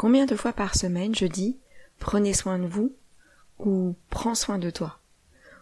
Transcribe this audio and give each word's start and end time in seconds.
Combien 0.00 0.24
de 0.24 0.34
fois 0.34 0.54
par 0.54 0.76
semaine 0.76 1.14
je 1.14 1.26
dis 1.26 1.58
prenez 1.98 2.32
soin 2.32 2.58
de 2.58 2.66
vous 2.66 2.96
ou 3.58 3.94
prends 4.08 4.34
soin 4.34 4.56
de 4.56 4.70
toi. 4.70 4.98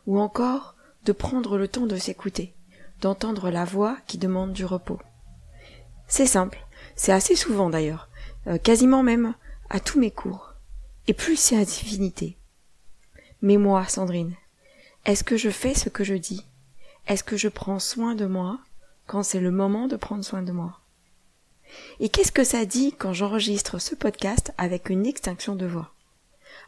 Ou 0.06 0.20
encore 0.20 0.76
de 1.04 1.10
prendre 1.10 1.58
le 1.58 1.66
temps 1.66 1.86
de 1.86 1.96
s'écouter, 1.96 2.54
d'entendre 3.00 3.50
la 3.50 3.64
voix 3.64 3.98
qui 4.06 4.16
demande 4.16 4.52
du 4.52 4.64
repos. 4.64 5.00
C'est 6.06 6.24
simple, 6.24 6.64
c'est 6.94 7.10
assez 7.10 7.34
souvent 7.34 7.68
d'ailleurs, 7.68 8.08
euh, 8.46 8.58
quasiment 8.58 9.02
même 9.02 9.34
à 9.70 9.80
tous 9.80 9.98
mes 9.98 10.12
cours, 10.12 10.54
et 11.08 11.14
plus 11.14 11.34
c'est 11.34 11.58
à 11.58 11.64
divinité. 11.64 12.38
Mais 13.42 13.56
moi, 13.56 13.88
Sandrine, 13.88 14.36
est-ce 15.04 15.24
que 15.24 15.36
je 15.36 15.50
fais 15.50 15.74
ce 15.74 15.88
que 15.88 16.04
je 16.04 16.14
dis? 16.14 16.46
Est-ce 17.08 17.24
que 17.24 17.36
je 17.36 17.48
prends 17.48 17.80
soin 17.80 18.14
de 18.14 18.26
moi 18.26 18.60
quand 19.08 19.24
c'est 19.24 19.40
le 19.40 19.50
moment 19.50 19.88
de 19.88 19.96
prendre 19.96 20.24
soin 20.24 20.42
de 20.42 20.52
moi? 20.52 20.78
Et 22.00 22.08
qu'est-ce 22.08 22.32
que 22.32 22.44
ça 22.44 22.64
dit 22.64 22.94
quand 22.96 23.12
j'enregistre 23.12 23.78
ce 23.78 23.94
podcast 23.94 24.52
avec 24.58 24.90
une 24.90 25.06
extinction 25.06 25.54
de 25.54 25.66
voix? 25.66 25.92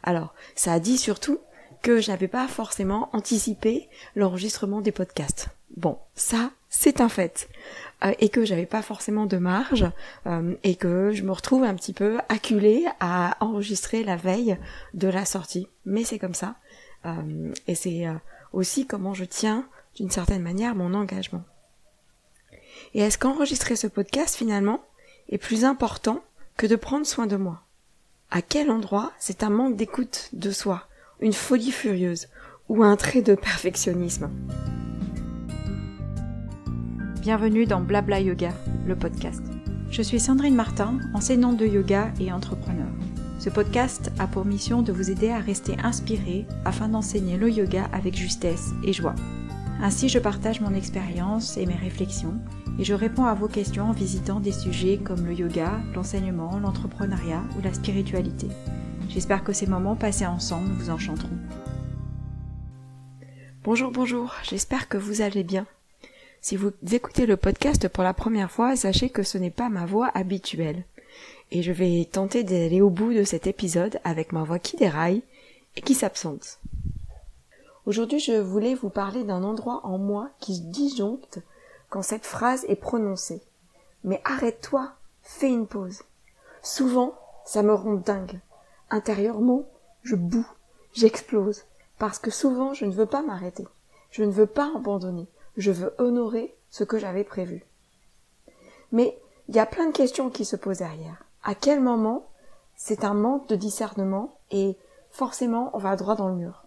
Alors, 0.03 0.33
ça 0.55 0.79
dit 0.79 0.97
surtout 0.97 1.39
que 1.81 1.99
je 1.99 2.11
n'avais 2.11 2.27
pas 2.27 2.47
forcément 2.47 3.09
anticipé 3.13 3.89
l'enregistrement 4.15 4.81
des 4.81 4.91
podcasts. 4.91 5.49
Bon, 5.77 5.97
ça, 6.15 6.51
c'est 6.69 7.01
un 7.01 7.09
fait. 7.09 7.49
Euh, 8.03 8.13
et 8.19 8.29
que 8.29 8.45
j'avais 8.45 8.65
pas 8.65 8.81
forcément 8.81 9.25
de 9.25 9.37
marge 9.37 9.85
euh, 10.25 10.55
et 10.63 10.75
que 10.75 11.11
je 11.11 11.23
me 11.23 11.31
retrouve 11.31 11.63
un 11.63 11.75
petit 11.75 11.93
peu 11.93 12.19
acculée 12.29 12.85
à 12.99 13.37
enregistrer 13.39 14.03
la 14.03 14.15
veille 14.15 14.57
de 14.93 15.07
la 15.07 15.25
sortie. 15.25 15.67
Mais 15.85 16.03
c'est 16.03 16.19
comme 16.19 16.33
ça. 16.33 16.55
Euh, 17.05 17.53
et 17.67 17.75
c'est 17.75 18.05
aussi 18.53 18.85
comment 18.85 19.13
je 19.13 19.25
tiens 19.25 19.67
d'une 19.95 20.11
certaine 20.11 20.41
manière 20.41 20.75
mon 20.75 20.93
engagement. 20.93 21.43
Et 22.93 22.99
est-ce 22.99 23.17
qu'enregistrer 23.17 23.75
ce 23.75 23.87
podcast 23.87 24.35
finalement, 24.35 24.83
est 25.29 25.37
plus 25.37 25.65
important 25.65 26.19
que 26.57 26.67
de 26.67 26.75
prendre 26.75 27.05
soin 27.05 27.27
de 27.27 27.37
moi 27.37 27.63
À 28.29 28.41
quel 28.41 28.71
endroit 28.71 29.11
c'est 29.19 29.43
un 29.43 29.49
manque 29.49 29.75
d'écoute 29.75 30.29
de 30.33 30.51
soi, 30.51 30.87
une 31.19 31.33
folie 31.33 31.71
furieuse 31.71 32.27
ou 32.69 32.83
un 32.83 32.95
trait 32.95 33.21
de 33.21 33.35
perfectionnisme? 33.35 34.29
Bienvenue 37.21 37.65
dans 37.65 37.81
Blabla 37.81 38.19
Yoga, 38.19 38.51
le 38.87 38.95
podcast. 38.95 39.43
Je 39.91 40.01
suis 40.01 40.19
Sandrine 40.19 40.55
Martin, 40.55 40.99
enseignante 41.13 41.57
de 41.57 41.67
yoga 41.67 42.11
et 42.19 42.31
entrepreneur. 42.31 42.87
Ce 43.39 43.49
podcast 43.49 44.11
a 44.19 44.27
pour 44.27 44.45
mission 44.45 44.81
de 44.81 44.91
vous 44.91 45.11
aider 45.11 45.29
à 45.29 45.39
rester 45.39 45.75
inspiré 45.83 46.45
afin 46.63 46.87
d'enseigner 46.87 47.37
le 47.37 47.49
yoga 47.51 47.89
avec 47.91 48.15
justesse 48.15 48.71
et 48.83 48.93
joie. 48.93 49.15
Ainsi, 49.81 50.09
je 50.09 50.19
partage 50.19 50.61
mon 50.61 50.73
expérience 50.73 51.57
et 51.57 51.65
mes 51.65 51.75
réflexions 51.75 52.39
et 52.79 52.83
je 52.83 52.93
réponds 52.93 53.25
à 53.25 53.33
vos 53.33 53.47
questions 53.47 53.89
en 53.89 53.91
visitant 53.91 54.39
des 54.39 54.51
sujets 54.51 54.97
comme 54.97 55.25
le 55.25 55.33
yoga, 55.33 55.79
l'enseignement, 55.93 56.59
l'entrepreneuriat 56.59 57.43
ou 57.57 57.61
la 57.61 57.73
spiritualité. 57.73 58.47
J'espère 59.09 59.43
que 59.43 59.53
ces 59.53 59.67
moments 59.67 59.95
passés 59.95 60.25
ensemble 60.25 60.71
vous 60.71 60.89
enchanteront. 60.89 61.29
Bonjour, 63.63 63.91
bonjour, 63.91 64.33
j'espère 64.43 64.87
que 64.87 64.97
vous 64.97 65.21
allez 65.21 65.43
bien. 65.43 65.65
Si 66.41 66.55
vous 66.55 66.71
écoutez 66.91 67.27
le 67.27 67.37
podcast 67.37 67.87
pour 67.87 68.03
la 68.03 68.13
première 68.13 68.49
fois, 68.49 68.75
sachez 68.75 69.09
que 69.09 69.21
ce 69.21 69.37
n'est 69.37 69.51
pas 69.51 69.69
ma 69.69 69.85
voix 69.85 70.09
habituelle. 70.15 70.83
Et 71.51 71.61
je 71.61 71.71
vais 71.71 72.07
tenter 72.11 72.43
d'aller 72.43 72.81
au 72.81 72.89
bout 72.89 73.13
de 73.13 73.23
cet 73.23 73.45
épisode 73.45 73.99
avec 74.03 74.31
ma 74.31 74.43
voix 74.43 74.57
qui 74.57 74.77
déraille 74.77 75.21
et 75.75 75.81
qui 75.81 75.93
s'absente. 75.93 76.59
Aujourd'hui, 77.85 78.19
je 78.19 78.39
voulais 78.39 78.73
vous 78.73 78.89
parler 78.89 79.23
d'un 79.23 79.43
endroit 79.43 79.81
en 79.83 79.97
moi 79.97 80.29
qui 80.39 80.61
disjoncte 80.61 81.39
quand 81.91 82.01
cette 82.01 82.25
phrase 82.25 82.65
est 82.69 82.77
prononcée. 82.77 83.43
Mais 84.03 84.21
arrête-toi, 84.25 84.93
fais 85.21 85.49
une 85.49 85.67
pause. 85.67 86.01
Souvent, 86.63 87.13
ça 87.45 87.61
me 87.61 87.73
rend 87.73 87.95
dingue. 87.95 88.39
Intérieurement, 88.89 89.65
je 90.01 90.15
boue, 90.15 90.47
j'explose, 90.93 91.65
parce 91.99 92.17
que 92.17 92.31
souvent 92.31 92.73
je 92.73 92.85
ne 92.85 92.93
veux 92.93 93.05
pas 93.05 93.21
m'arrêter. 93.21 93.67
Je 94.09 94.23
ne 94.23 94.31
veux 94.31 94.47
pas 94.47 94.71
abandonner. 94.75 95.27
Je 95.57 95.71
veux 95.71 95.93
honorer 95.99 96.55
ce 96.69 96.85
que 96.85 96.97
j'avais 96.97 97.25
prévu. 97.25 97.65
Mais 98.91 99.21
il 99.49 99.55
y 99.55 99.59
a 99.59 99.65
plein 99.65 99.87
de 99.87 99.95
questions 99.95 100.29
qui 100.29 100.45
se 100.45 100.55
posent 100.55 100.79
derrière. 100.79 101.25
À 101.43 101.55
quel 101.55 101.81
moment 101.81 102.25
c'est 102.75 103.03
un 103.03 103.13
manque 103.13 103.49
de 103.49 103.55
discernement 103.55 104.39
et 104.49 104.77
forcément 105.09 105.71
on 105.73 105.77
va 105.77 105.97
droit 105.97 106.15
dans 106.15 106.29
le 106.29 106.35
mur? 106.35 106.65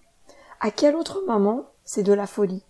À 0.61 0.71
quel 0.71 0.95
autre 0.97 1.23
moment 1.27 1.71
c'est 1.85 2.03
de 2.03 2.13
la 2.13 2.27
folie? 2.27 2.65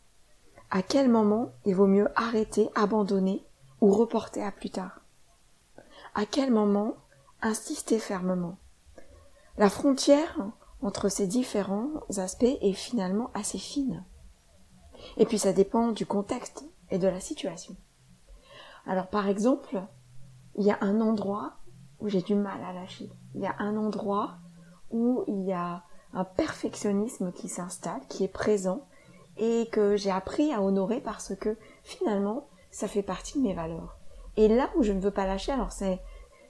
À 0.70 0.82
quel 0.82 1.08
moment 1.08 1.52
il 1.64 1.75
vaut 1.75 1.86
mieux 1.86 2.08
arrêter, 2.16 2.69
abandonner 2.75 3.44
ou 3.80 3.92
reporter 3.92 4.42
à 4.42 4.52
plus 4.52 4.70
tard? 4.70 5.00
À 6.14 6.26
quel 6.26 6.50
moment 6.50 6.94
insister 7.42 7.98
fermement? 7.98 8.58
La 9.56 9.70
frontière 9.70 10.38
entre 10.82 11.08
ces 11.08 11.26
différents 11.26 11.88
aspects 12.16 12.58
est 12.60 12.72
finalement 12.72 13.30
assez 13.34 13.58
fine. 13.58 14.04
Et 15.16 15.26
puis 15.26 15.38
ça 15.38 15.52
dépend 15.52 15.92
du 15.92 16.06
contexte 16.06 16.64
et 16.91 16.98
de 16.98 17.08
la 17.08 17.20
situation. 17.20 17.76
Alors 18.86 19.08
par 19.08 19.28
exemple, 19.28 19.82
il 20.56 20.64
y 20.64 20.70
a 20.70 20.78
un 20.81 21.00
endroit 21.00 21.54
où 22.00 22.08
j'ai 22.08 22.22
du 22.22 22.34
mal 22.34 22.62
à 22.62 22.72
lâcher. 22.72 23.10
Il 23.34 23.41
y 23.41 23.46
a 23.46 23.56
un 23.58 23.76
endroit 23.76 24.38
où 24.91 25.25
il 25.26 25.42
y 25.42 25.52
a 25.52 25.84
un 26.12 26.25
perfectionnisme 26.25 27.32
qui 27.32 27.48
s'installe, 27.48 28.06
qui 28.08 28.25
est 28.25 28.28
présent, 28.28 28.86
et 29.37 29.69
que 29.72 29.97
j'ai 29.97 30.11
appris 30.11 30.53
à 30.53 30.62
honorer 30.62 31.00
parce 31.00 31.34
que 31.34 31.56
finalement 31.83 32.47
ça 32.71 32.89
fait 32.89 33.03
partie 33.03 33.39
de 33.39 33.45
mes 33.45 33.55
valeurs. 33.55 33.97
Et 34.37 34.49
là 34.49 34.69
où 34.77 34.83
je 34.83 34.93
ne 34.93 35.00
veux 35.00 35.11
pas 35.11 35.27
lâcher, 35.27 35.53
alors 35.53 35.72
c'est 35.72 36.00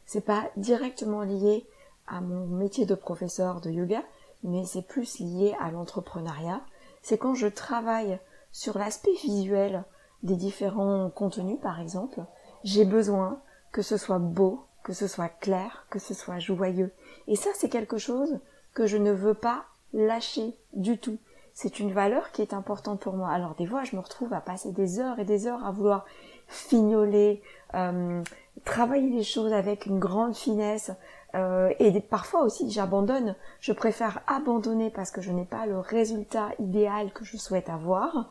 c'est 0.06 0.24
pas 0.24 0.50
directement 0.56 1.22
lié 1.22 1.66
à 2.06 2.20
mon 2.20 2.46
métier 2.46 2.86
de 2.86 2.94
professeur 2.94 3.60
de 3.60 3.70
yoga, 3.70 4.02
mais 4.42 4.64
c'est 4.66 4.86
plus 4.86 5.18
lié 5.20 5.54
à 5.60 5.70
l'entrepreneuriat. 5.70 6.60
C'est 7.02 7.18
quand 7.18 7.34
je 7.34 7.46
travaille 7.46 8.18
sur 8.52 8.78
l'aspect 8.78 9.14
visuel 9.22 9.84
des 10.22 10.36
différents 10.36 11.10
contenus, 11.10 11.58
par 11.60 11.80
exemple, 11.80 12.20
j'ai 12.62 12.84
besoin 12.84 13.40
que 13.72 13.82
ce 13.82 13.96
soit 13.96 14.18
beau, 14.18 14.64
que 14.82 14.92
ce 14.92 15.06
soit 15.06 15.28
clair, 15.28 15.86
que 15.90 15.98
ce 15.98 16.14
soit 16.14 16.38
joyeux. 16.38 16.92
Et 17.26 17.36
ça, 17.36 17.50
c'est 17.54 17.68
quelque 17.68 17.98
chose 17.98 18.38
que 18.74 18.86
je 18.86 18.96
ne 18.96 19.12
veux 19.12 19.34
pas 19.34 19.64
lâcher 19.92 20.54
du 20.72 20.98
tout 20.98 21.18
c'est 21.54 21.78
une 21.78 21.92
valeur 21.92 22.32
qui 22.32 22.42
est 22.42 22.52
importante 22.52 23.00
pour 23.00 23.14
moi. 23.14 23.30
Alors 23.30 23.54
des 23.54 23.66
fois, 23.66 23.84
je 23.84 23.94
me 23.94 24.00
retrouve 24.00 24.32
à 24.34 24.40
passer 24.40 24.72
des 24.72 24.98
heures 24.98 25.20
et 25.20 25.24
des 25.24 25.46
heures 25.46 25.64
à 25.64 25.70
vouloir 25.70 26.04
fignoler, 26.48 27.42
euh, 27.74 28.22
travailler 28.64 29.10
les 29.10 29.22
choses 29.22 29.52
avec 29.52 29.86
une 29.86 30.00
grande 30.00 30.34
finesse. 30.34 30.90
Euh, 31.36 31.72
et 31.78 32.00
parfois 32.00 32.42
aussi, 32.42 32.70
j'abandonne. 32.70 33.36
Je 33.60 33.72
préfère 33.72 34.20
abandonner 34.26 34.90
parce 34.90 35.12
que 35.12 35.20
je 35.20 35.30
n'ai 35.30 35.44
pas 35.44 35.66
le 35.66 35.78
résultat 35.78 36.50
idéal 36.58 37.12
que 37.12 37.24
je 37.24 37.36
souhaite 37.36 37.70
avoir, 37.70 38.28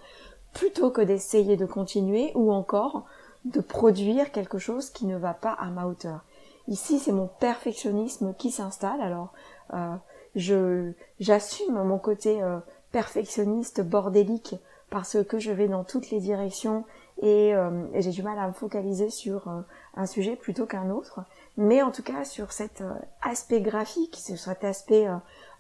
plutôt 0.54 0.92
que 0.92 1.02
d'essayer 1.02 1.56
de 1.56 1.66
continuer 1.66 2.32
ou 2.36 2.52
encore 2.52 3.06
de 3.46 3.62
produire 3.62 4.32
quelque 4.32 4.58
chose 4.58 4.90
qui 4.90 5.06
ne 5.06 5.18
va 5.18 5.34
pas 5.34 5.52
à 5.54 5.68
ma 5.68 5.86
hauteur. 5.86 6.26
Ici, 6.68 7.00
c'est 7.00 7.12
mon 7.12 7.28
perfectionnisme 7.28 8.34
qui 8.38 8.52
s'installe. 8.52 9.02
Alors, 9.02 9.34
euh, 9.74 9.96
je 10.36 10.92
j'assume 11.20 11.84
mon 11.84 12.00
côté 12.00 12.42
perfectionniste, 12.94 13.82
bordélique, 13.82 14.56
parce 14.90 15.18
que 15.24 15.40
je 15.40 15.52
vais 15.52 15.68
dans 15.68 15.84
toutes 15.84 16.12
les 16.12 16.20
directions 16.20 16.86
et, 17.22 17.54
euh, 17.56 17.88
j'ai 18.00 18.12
du 18.12 18.24
mal 18.24 18.38
à 18.38 18.48
me 18.48 18.54
focaliser 18.54 19.10
sur 19.10 19.48
euh, 19.48 19.62
un 19.96 20.06
sujet 20.06 20.36
plutôt 20.36 20.68
qu'un 20.68 20.90
autre. 20.92 21.22
Mais 21.58 21.82
en 21.82 21.92
tout 21.92 22.04
cas, 22.04 22.24
sur 22.24 22.52
cet 22.52 22.82
euh, 22.82 22.94
aspect 23.24 23.62
graphique, 23.62 24.16
sur 24.16 24.38
cet 24.38 24.64
aspect 24.64 25.08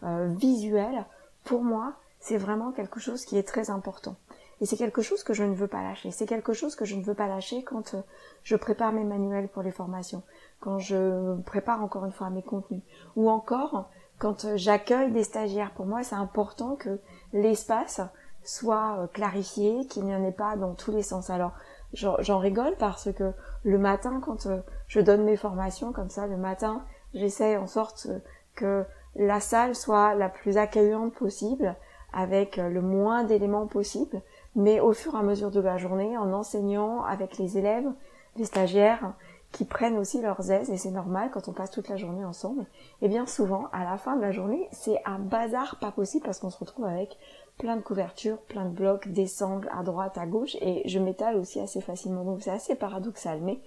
visuel, 0.03 1.05
pour 1.43 1.63
moi, 1.63 1.93
c'est 2.19 2.37
vraiment 2.37 2.71
quelque 2.71 2.99
chose 2.99 3.25
qui 3.25 3.37
est 3.37 3.47
très 3.47 3.69
important. 3.69 4.15
Et 4.61 4.65
c'est 4.65 4.75
quelque 4.75 5.01
chose 5.01 5.23
que 5.23 5.33
je 5.33 5.43
ne 5.43 5.55
veux 5.55 5.67
pas 5.67 5.81
lâcher. 5.81 6.11
C'est 6.11 6.25
quelque 6.25 6.53
chose 6.53 6.75
que 6.75 6.85
je 6.85 6.95
ne 6.95 7.03
veux 7.03 7.13
pas 7.13 7.27
lâcher 7.27 7.63
quand 7.63 7.95
je 8.43 8.55
prépare 8.55 8.91
mes 8.91 9.05
manuels 9.05 9.47
pour 9.47 9.63
les 9.63 9.71
formations, 9.71 10.23
quand 10.59 10.77
je 10.77 11.35
prépare 11.43 11.81
encore 11.81 12.05
une 12.05 12.11
fois 12.11 12.29
mes 12.29 12.43
contenus, 12.43 12.81
ou 13.15 13.29
encore 13.29 13.89
quand 14.19 14.55
j'accueille 14.55 15.11
des 15.11 15.23
stagiaires. 15.23 15.71
Pour 15.71 15.85
moi, 15.85 16.03
c'est 16.03 16.15
important 16.15 16.75
que 16.75 16.99
l'espace 17.33 18.01
soit 18.43 18.97
euh, 18.99 19.07
clarifié, 19.07 19.85
qu'il 19.87 20.05
n'y 20.05 20.15
en 20.15 20.23
ait 20.23 20.31
pas 20.31 20.55
dans 20.55 20.73
tous 20.73 20.91
les 20.91 21.03
sens. 21.03 21.29
Alors 21.29 21.53
j'en 21.93 22.39
rigole 22.39 22.75
parce 22.77 23.11
que 23.11 23.33
le 23.63 23.77
matin, 23.77 24.19
quand 24.23 24.47
euh, 24.47 24.59
je 24.87 24.99
donne 24.99 25.23
mes 25.23 25.37
formations 25.37 25.91
comme 25.91 26.09
ça, 26.09 26.27
le 26.27 26.37
matin, 26.37 26.83
j'essaie 27.13 27.57
en 27.57 27.67
sorte 27.67 28.07
euh, 28.09 28.19
que 28.55 28.85
la 29.15 29.39
salle 29.39 29.75
soit 29.75 30.15
la 30.15 30.29
plus 30.29 30.57
accueillante 30.57 31.13
possible, 31.13 31.75
avec 32.13 32.57
le 32.57 32.81
moins 32.81 33.23
d'éléments 33.23 33.65
possible, 33.65 34.21
mais 34.55 34.79
au 34.79 34.93
fur 34.93 35.15
et 35.15 35.17
à 35.17 35.23
mesure 35.23 35.49
de 35.49 35.59
la 35.59 35.77
journée, 35.77 36.15
en 36.17 36.31
enseignant 36.31 37.03
avec 37.03 37.37
les 37.37 37.57
élèves, 37.57 37.91
les 38.37 38.45
stagiaires, 38.45 39.13
qui 39.53 39.65
prennent 39.65 39.99
aussi 39.99 40.19
leurs 40.19 40.51
aises, 40.51 40.71
et 40.71 40.77
c'est 40.77 40.91
normal 40.91 41.29
quand 41.31 41.47
on 41.47 41.53
passe 41.53 41.69
toute 41.69 41.87
la 41.87 41.95
journée 41.95 42.25
ensemble, 42.25 42.65
et 43.01 43.07
bien 43.07 43.27
souvent, 43.27 43.67
à 43.71 43.83
la 43.83 43.97
fin 43.97 44.15
de 44.15 44.21
la 44.21 44.31
journée, 44.31 44.67
c'est 44.71 44.99
un 45.05 45.19
bazar 45.19 45.77
pas 45.79 45.91
possible 45.91 46.25
parce 46.25 46.39
qu'on 46.39 46.49
se 46.49 46.57
retrouve 46.57 46.85
avec 46.85 47.17
plein 47.59 47.77
de 47.77 47.81
couvertures, 47.81 48.39
plein 48.39 48.65
de 48.65 48.73
blocs, 48.73 49.07
des 49.07 49.27
sangles 49.27 49.69
à 49.71 49.83
droite, 49.83 50.17
à 50.17 50.25
gauche, 50.25 50.55
et 50.59 50.81
je 50.89 50.97
m'étale 50.97 51.37
aussi 51.37 51.59
assez 51.59 51.81
facilement, 51.81 52.25
donc 52.25 52.41
c'est 52.41 52.49
assez 52.49 52.75
paradoxal, 52.75 53.41
mais 53.41 53.59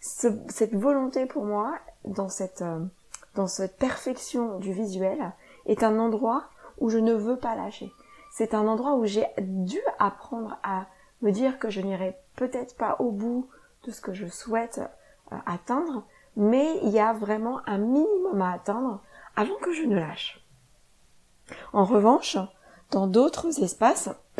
cette 0.00 0.74
volonté 0.74 1.26
pour 1.26 1.44
moi, 1.44 1.78
dans 2.04 2.28
cette, 2.28 2.62
euh, 2.62 2.84
dans 3.36 3.46
cette 3.46 3.78
perfection 3.78 4.58
du 4.58 4.72
visuel, 4.72 5.32
est 5.66 5.84
un 5.84 5.98
endroit 6.00 6.44
où 6.78 6.90
je 6.90 6.98
ne 6.98 7.14
veux 7.14 7.38
pas 7.38 7.54
lâcher. 7.54 7.90
C'est 8.32 8.52
un 8.52 8.66
endroit 8.66 8.96
où 8.96 9.06
j'ai 9.06 9.26
dû 9.38 9.78
apprendre 10.00 10.58
à 10.64 10.86
me 11.22 11.30
dire 11.30 11.60
que 11.60 11.70
je 11.70 11.80
n'irai 11.80 12.18
peut-être 12.34 12.76
pas 12.76 12.96
au 12.98 13.12
bout 13.12 13.48
de 13.84 13.92
ce 13.92 14.00
que 14.00 14.12
je 14.12 14.26
souhaite 14.26 14.80
atteindre, 15.46 16.04
mais 16.36 16.78
il 16.82 16.90
y 16.90 17.00
a 17.00 17.12
vraiment 17.12 17.60
un 17.66 17.78
minimum 17.78 18.42
à 18.42 18.52
atteindre 18.52 19.00
avant 19.36 19.56
que 19.56 19.72
je 19.72 19.82
ne 19.82 19.96
lâche. 19.96 20.40
En 21.72 21.84
revanche, 21.84 22.38
dans 22.90 23.06
d'autres 23.06 23.62
espaces, 23.62 24.10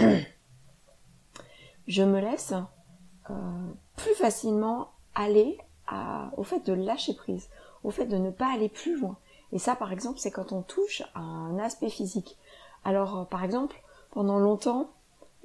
je 1.87 2.03
me 2.03 2.21
laisse 2.21 2.55
euh, 3.31 3.35
plus 3.97 4.15
facilement 4.15 4.91
aller 5.15 5.59
au 6.37 6.43
fait 6.43 6.65
de 6.67 6.73
lâcher 6.73 7.15
prise, 7.15 7.49
au 7.85 7.91
fait 7.91 8.07
de 8.07 8.17
ne 8.17 8.31
pas 8.31 8.53
aller 8.53 8.69
plus 8.69 8.99
loin. 8.99 9.17
Et 9.53 9.59
ça, 9.59 9.77
par 9.77 9.93
exemple, 9.93 10.19
c'est 10.19 10.31
quand 10.31 10.51
on 10.51 10.63
touche 10.63 11.03
un 11.15 11.59
aspect 11.59 11.91
physique. 11.91 12.37
Alors, 12.85 13.19
euh, 13.19 13.25
par 13.25 13.45
exemple, 13.45 13.77
pendant 14.11 14.39
longtemps, 14.39 14.91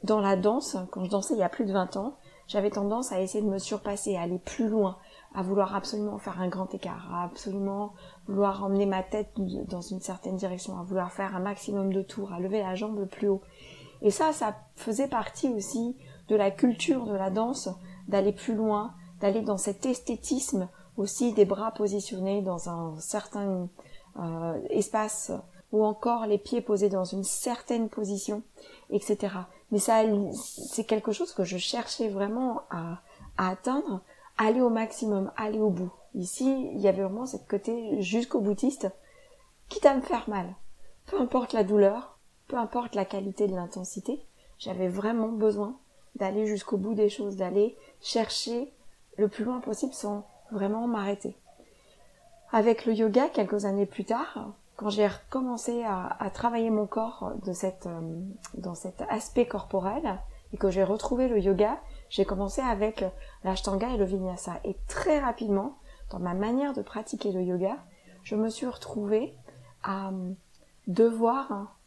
dans 0.03 0.19
la 0.19 0.35
danse, 0.35 0.77
quand 0.91 1.03
je 1.03 1.09
dansais 1.09 1.35
il 1.35 1.39
y 1.39 1.43
a 1.43 1.49
plus 1.49 1.65
de 1.65 1.73
20 1.73 1.97
ans, 1.97 2.15
j'avais 2.47 2.71
tendance 2.71 3.11
à 3.11 3.21
essayer 3.21 3.43
de 3.43 3.49
me 3.49 3.59
surpasser, 3.59 4.15
à 4.15 4.21
aller 4.21 4.39
plus 4.39 4.67
loin, 4.67 4.97
à 5.35 5.43
vouloir 5.43 5.75
absolument 5.75 6.17
faire 6.17 6.41
un 6.41 6.47
grand 6.47 6.73
écart, 6.73 7.13
à 7.13 7.23
absolument 7.23 7.93
vouloir 8.27 8.63
emmener 8.63 8.85
ma 8.85 9.03
tête 9.03 9.29
dans 9.37 9.81
une 9.81 10.01
certaine 10.01 10.37
direction, 10.37 10.79
à 10.79 10.83
vouloir 10.83 11.11
faire 11.11 11.35
un 11.35 11.39
maximum 11.39 11.93
de 11.93 12.01
tours, 12.01 12.33
à 12.33 12.39
lever 12.39 12.59
la 12.59 12.75
jambe 12.75 12.99
le 12.99 13.05
plus 13.05 13.27
haut. 13.27 13.41
Et 14.01 14.11
ça, 14.11 14.33
ça 14.33 14.55
faisait 14.75 15.07
partie 15.07 15.49
aussi 15.49 15.95
de 16.29 16.35
la 16.35 16.51
culture 16.51 17.05
de 17.05 17.13
la 17.13 17.29
danse, 17.29 17.69
d'aller 18.07 18.31
plus 18.31 18.55
loin, 18.55 18.93
d'aller 19.19 19.41
dans 19.41 19.57
cet 19.57 19.85
esthétisme 19.85 20.69
aussi 20.97 21.33
des 21.33 21.45
bras 21.45 21.71
positionnés 21.71 22.41
dans 22.41 22.69
un 22.69 22.99
certain 22.99 23.69
euh, 24.19 24.61
espace 24.69 25.31
ou 25.71 25.85
encore 25.85 26.25
les 26.25 26.37
pieds 26.37 26.61
posés 26.61 26.89
dans 26.89 27.03
une 27.03 27.23
certaine 27.23 27.89
position, 27.89 28.41
etc. 28.89 29.33
Mais 29.71 29.79
ça, 29.79 30.01
c'est 30.33 30.83
quelque 30.83 31.11
chose 31.11 31.33
que 31.33 31.43
je 31.43 31.57
cherchais 31.57 32.09
vraiment 32.09 32.63
à, 32.71 33.01
à 33.37 33.49
atteindre, 33.49 34.01
aller 34.39 34.61
au 34.61 34.69
maximum, 34.69 35.31
aller 35.37 35.59
au 35.59 35.69
bout. 35.69 35.91
Ici, 36.15 36.71
il 36.73 36.79
y 36.79 36.87
avait 36.87 37.03
vraiment 37.03 37.27
cette 37.27 37.47
côté 37.47 38.01
jusqu'au 38.01 38.39
boutiste, 38.39 38.89
quitte 39.67 39.85
à 39.85 39.95
me 39.95 40.01
faire 40.01 40.27
mal. 40.27 40.47
Peu 41.05 41.19
importe 41.19 41.53
la 41.53 41.63
douleur, 41.63 42.17
peu 42.47 42.57
importe 42.57 42.95
la 42.95 43.05
qualité 43.05 43.47
de 43.47 43.55
l'intensité, 43.55 44.25
j'avais 44.57 44.87
vraiment 44.87 45.27
besoin 45.27 45.77
d'aller 46.15 46.47
jusqu'au 46.47 46.77
bout 46.77 46.95
des 46.95 47.09
choses, 47.09 47.35
d'aller 47.35 47.77
chercher 48.01 48.73
le 49.17 49.27
plus 49.27 49.43
loin 49.43 49.59
possible 49.59 49.93
sans 49.93 50.25
vraiment 50.51 50.87
m'arrêter. 50.87 51.35
Avec 52.51 52.85
le 52.85 52.93
yoga, 52.93 53.27
quelques 53.27 53.65
années 53.65 53.85
plus 53.85 54.05
tard, 54.05 54.53
quand 54.77 54.89
j'ai 54.89 55.07
recommencé 55.07 55.83
à, 55.83 56.29
travailler 56.33 56.69
mon 56.69 56.87
corps 56.87 57.33
de 57.45 57.51
cette, 57.51 57.85
euh, 57.85 57.99
dans 58.53 58.75
cet 58.75 59.03
aspect 59.09 59.45
corporel 59.45 60.19
et 60.53 60.57
que 60.57 60.71
j'ai 60.71 60.83
retrouvé 60.83 61.27
le 61.27 61.39
yoga, 61.39 61.77
j'ai 62.09 62.25
commencé 62.25 62.61
avec 62.61 63.05
l'ashtanga 63.43 63.89
et 63.89 63.97
le 63.97 64.05
vinyasa. 64.05 64.59
Et 64.63 64.75
très 64.87 65.19
rapidement, 65.19 65.77
dans 66.09 66.19
ma 66.19 66.33
manière 66.33 66.73
de 66.73 66.81
pratiquer 66.81 67.31
le 67.31 67.41
yoga, 67.41 67.77
je 68.23 68.35
me 68.35 68.49
suis 68.49 68.65
retrouvée 68.65 69.33
à 69.83 70.09
euh, 70.09 70.31
devoir 70.87 71.77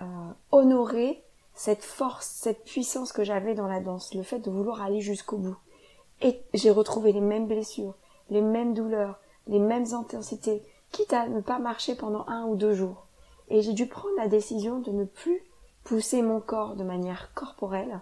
euh, 0.00 0.04
honorer 0.50 1.22
cette 1.54 1.84
force, 1.84 2.26
cette 2.26 2.64
puissance 2.64 3.12
que 3.12 3.24
j'avais 3.24 3.54
dans 3.54 3.66
la 3.66 3.80
danse, 3.80 4.14
le 4.14 4.22
fait 4.22 4.38
de 4.38 4.50
vouloir 4.50 4.80
aller 4.80 5.00
jusqu'au 5.00 5.36
bout. 5.36 5.56
Et 6.20 6.42
j'ai 6.54 6.70
retrouvé 6.70 7.12
les 7.12 7.20
mêmes 7.20 7.46
blessures, 7.46 7.94
les 8.30 8.42
mêmes 8.42 8.74
douleurs, 8.74 9.18
les 9.46 9.58
mêmes 9.58 9.92
intensités, 9.92 10.62
quitte 10.92 11.12
à 11.12 11.28
ne 11.28 11.40
pas 11.40 11.58
marcher 11.58 11.94
pendant 11.94 12.26
un 12.28 12.44
ou 12.46 12.56
deux 12.56 12.74
jours. 12.74 13.06
Et 13.48 13.62
j'ai 13.62 13.72
dû 13.72 13.86
prendre 13.86 14.16
la 14.16 14.28
décision 14.28 14.80
de 14.80 14.90
ne 14.90 15.04
plus 15.04 15.42
pousser 15.84 16.22
mon 16.22 16.40
corps 16.40 16.76
de 16.76 16.84
manière 16.84 17.32
corporelle 17.34 18.00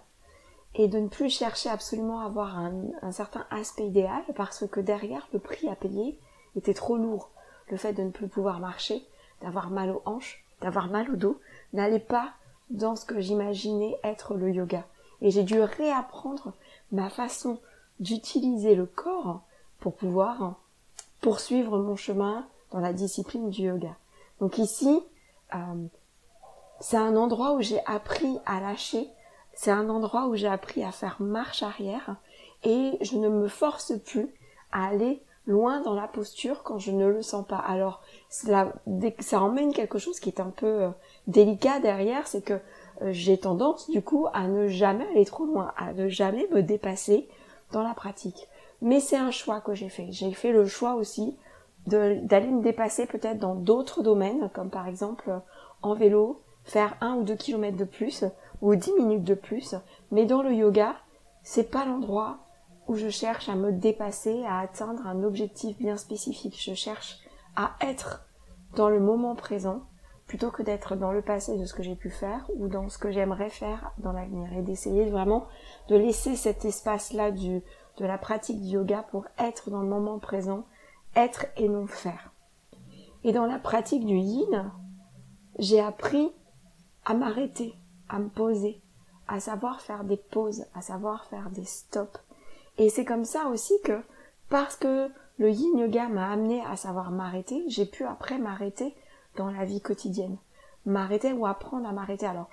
et 0.77 0.87
de 0.87 0.99
ne 0.99 1.07
plus 1.07 1.29
chercher 1.29 1.69
absolument 1.69 2.21
à 2.21 2.25
avoir 2.25 2.57
un, 2.57 2.73
un 3.01 3.11
certain 3.11 3.45
aspect 3.51 3.87
idéal 3.87 4.23
parce 4.35 4.65
que 4.67 4.79
derrière 4.79 5.27
le 5.33 5.39
prix 5.39 5.67
à 5.67 5.75
payer 5.75 6.17
était 6.55 6.73
trop 6.73 6.97
lourd. 6.97 7.29
Le 7.69 7.77
fait 7.77 7.93
de 7.93 8.03
ne 8.03 8.11
plus 8.11 8.27
pouvoir 8.27 8.59
marcher, 8.59 9.05
d'avoir 9.41 9.69
mal 9.69 9.89
aux 9.89 10.01
hanches, 10.05 10.43
d'avoir 10.61 10.87
mal 10.87 11.11
au 11.11 11.15
dos, 11.15 11.39
n'allait 11.73 11.99
pas 11.99 12.31
dans 12.69 12.95
ce 12.95 13.05
que 13.05 13.19
j'imaginais 13.19 13.97
être 14.03 14.35
le 14.35 14.51
yoga. 14.51 14.85
Et 15.21 15.31
j'ai 15.31 15.43
dû 15.43 15.59
réapprendre 15.61 16.53
ma 16.91 17.09
façon 17.09 17.59
d'utiliser 17.99 18.75
le 18.75 18.85
corps 18.85 19.41
pour 19.79 19.95
pouvoir 19.95 20.55
poursuivre 21.21 21.79
mon 21.79 21.95
chemin 21.95 22.47
dans 22.71 22.79
la 22.79 22.93
discipline 22.93 23.49
du 23.49 23.63
yoga. 23.63 23.95
Donc 24.39 24.57
ici, 24.57 25.01
euh, 25.55 25.85
c'est 26.79 26.97
un 26.97 27.15
endroit 27.15 27.53
où 27.53 27.61
j'ai 27.61 27.83
appris 27.85 28.37
à 28.45 28.59
lâcher, 28.59 29.09
c'est 29.57 29.71
un 29.71 29.89
endroit 29.89 30.27
où 30.27 30.35
j'ai 30.35 30.47
appris 30.47 30.83
à 30.83 30.91
faire 30.91 31.17
marche 31.19 31.63
arrière 31.63 32.15
et 32.63 32.91
je 33.01 33.17
ne 33.17 33.27
me 33.27 33.47
force 33.47 33.93
plus 34.05 34.29
à 34.71 34.85
aller 34.85 35.23
loin 35.47 35.81
dans 35.81 35.95
la 35.95 36.07
posture 36.07 36.61
quand 36.61 36.77
je 36.77 36.91
ne 36.91 37.07
le 37.07 37.23
sens 37.23 37.43
pas. 37.43 37.57
Alors 37.57 38.03
ça 38.29 39.41
emmène 39.41 39.73
quelque 39.73 39.97
chose 39.97 40.19
qui 40.19 40.29
est 40.29 40.39
un 40.39 40.51
peu 40.51 40.83
euh, 40.83 40.89
délicat 41.25 41.79
derrière, 41.79 42.27
c'est 42.27 42.43
que 42.43 42.53
euh, 43.01 43.11
j'ai 43.11 43.39
tendance 43.39 43.89
du 43.89 44.03
coup 44.03 44.27
à 44.31 44.47
ne 44.47 44.67
jamais 44.67 45.07
aller 45.07 45.25
trop 45.25 45.45
loin, 45.45 45.73
à 45.75 45.91
ne 45.91 46.07
jamais 46.07 46.47
me 46.51 46.61
dépasser 46.61 47.27
dans 47.71 47.81
la 47.81 47.95
pratique. 47.95 48.47
Mais 48.83 48.99
c'est 48.99 49.17
un 49.17 49.31
choix 49.31 49.59
que 49.59 49.73
j'ai 49.73 49.89
fait. 49.89 50.11
J'ai 50.11 50.33
fait 50.33 50.51
le 50.51 50.67
choix 50.67 50.93
aussi 50.93 51.35
d'aller 51.87 52.51
me 52.51 52.61
dépasser 52.61 53.07
peut-être 53.07 53.39
dans 53.39 53.55
d'autres 53.55 54.03
domaines, 54.03 54.51
comme 54.53 54.69
par 54.69 54.87
exemple 54.87 55.31
en 55.81 55.95
vélo, 55.95 56.43
faire 56.63 56.95
un 57.01 57.15
ou 57.15 57.23
deux 57.23 57.35
kilomètres 57.37 57.77
de 57.77 57.85
plus, 57.85 58.25
ou 58.61 58.75
dix 58.75 58.93
minutes 58.93 59.23
de 59.23 59.33
plus. 59.33 59.75
Mais 60.11 60.25
dans 60.25 60.41
le 60.41 60.53
yoga, 60.53 60.95
c'est 61.43 61.69
pas 61.69 61.85
l'endroit 61.85 62.39
où 62.87 62.95
je 62.95 63.09
cherche 63.09 63.49
à 63.49 63.55
me 63.55 63.71
dépasser, 63.71 64.43
à 64.45 64.59
atteindre 64.59 65.05
un 65.07 65.23
objectif 65.23 65.77
bien 65.77 65.97
spécifique. 65.97 66.61
Je 66.61 66.73
cherche 66.73 67.19
à 67.55 67.75
être 67.81 68.25
dans 68.75 68.89
le 68.89 68.99
moment 68.99 69.35
présent 69.35 69.81
plutôt 70.27 70.51
que 70.51 70.61
d'être 70.61 70.95
dans 70.95 71.11
le 71.11 71.21
passé 71.21 71.57
de 71.57 71.65
ce 71.65 71.73
que 71.73 71.83
j'ai 71.83 71.95
pu 71.95 72.09
faire 72.09 72.45
ou 72.55 72.67
dans 72.67 72.89
ce 72.89 72.97
que 72.97 73.11
j'aimerais 73.11 73.49
faire 73.49 73.93
dans 73.97 74.11
l'avenir 74.11 74.51
et 74.53 74.61
d'essayer 74.61 75.09
vraiment 75.09 75.47
de 75.87 75.95
laisser 75.95 76.35
cet 76.35 76.65
espace-là 76.65 77.31
de 77.31 77.61
la 77.99 78.17
pratique 78.17 78.61
du 78.61 78.73
yoga 78.73 79.03
pour 79.09 79.25
être 79.39 79.69
dans 79.69 79.81
le 79.81 79.87
moment 79.87 80.19
présent, 80.19 80.65
être 81.15 81.45
et 81.55 81.69
non 81.69 81.87
faire. 81.87 82.33
Et 83.23 83.31
dans 83.31 83.45
la 83.45 83.57
pratique 83.57 84.05
du 84.05 84.17
yin, 84.17 84.71
j'ai 85.59 85.79
appris 85.79 86.31
à 87.05 87.13
m'arrêter, 87.13 87.73
à 88.09 88.19
me 88.19 88.29
poser, 88.29 88.81
à 89.27 89.39
savoir 89.39 89.81
faire 89.81 90.03
des 90.03 90.17
pauses, 90.17 90.65
à 90.75 90.81
savoir 90.81 91.25
faire 91.25 91.49
des 91.49 91.65
stops. 91.65 92.19
Et 92.77 92.89
c'est 92.89 93.05
comme 93.05 93.25
ça 93.25 93.47
aussi 93.47 93.73
que, 93.83 94.01
parce 94.49 94.75
que 94.75 95.09
le 95.39 95.49
yin 95.49 95.77
yoga 95.77 96.07
m'a 96.07 96.31
amené 96.31 96.63
à 96.65 96.75
savoir 96.75 97.11
m'arrêter, 97.11 97.63
j'ai 97.67 97.85
pu 97.85 98.05
après 98.05 98.37
m'arrêter 98.37 98.95
dans 99.35 99.51
la 99.51 99.65
vie 99.65 99.81
quotidienne. 99.81 100.37
M'arrêter 100.85 101.33
ou 101.33 101.45
apprendre 101.45 101.87
à 101.87 101.91
m'arrêter. 101.91 102.25
Alors, 102.25 102.49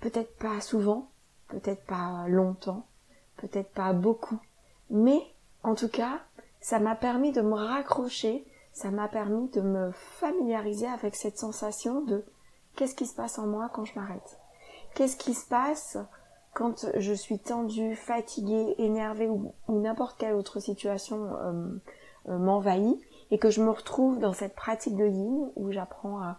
peut-être 0.00 0.36
pas 0.38 0.60
souvent, 0.60 1.08
peut-être 1.48 1.84
pas 1.84 2.26
longtemps, 2.28 2.86
peut-être 3.36 3.70
pas 3.72 3.92
beaucoup, 3.92 4.38
mais 4.90 5.20
en 5.62 5.74
tout 5.74 5.88
cas, 5.88 6.20
ça 6.60 6.78
m'a 6.78 6.94
permis 6.94 7.32
de 7.32 7.42
me 7.42 7.54
raccrocher, 7.54 8.46
ça 8.72 8.90
m'a 8.90 9.08
permis 9.08 9.48
de 9.48 9.60
me 9.60 9.90
familiariser 9.92 10.86
avec 10.86 11.14
cette 11.14 11.38
sensation 11.38 12.02
de 12.02 12.24
qu'est-ce 12.76 12.94
qui 12.94 13.06
se 13.06 13.14
passe 13.14 13.38
en 13.38 13.46
moi 13.46 13.68
quand 13.72 13.84
je 13.84 13.94
m'arrête? 13.98 14.38
Qu'est-ce 14.94 15.16
qui 15.16 15.34
se 15.34 15.46
passe 15.46 15.98
quand 16.54 16.86
je 16.98 17.12
suis 17.12 17.38
tendue, 17.38 17.96
fatiguée, 17.96 18.74
énervée 18.78 19.28
ou, 19.28 19.52
n'importe 19.68 20.18
quelle 20.18 20.34
autre 20.34 20.60
situation 20.60 21.34
euh, 21.36 21.80
euh, 22.28 22.38
m'envahit 22.38 23.00
et 23.30 23.38
que 23.38 23.50
je 23.50 23.62
me 23.62 23.70
retrouve 23.70 24.18
dans 24.18 24.34
cette 24.34 24.54
pratique 24.54 24.96
de 24.96 25.06
yin 25.06 25.50
où 25.56 25.72
j'apprends 25.72 26.20
à 26.20 26.38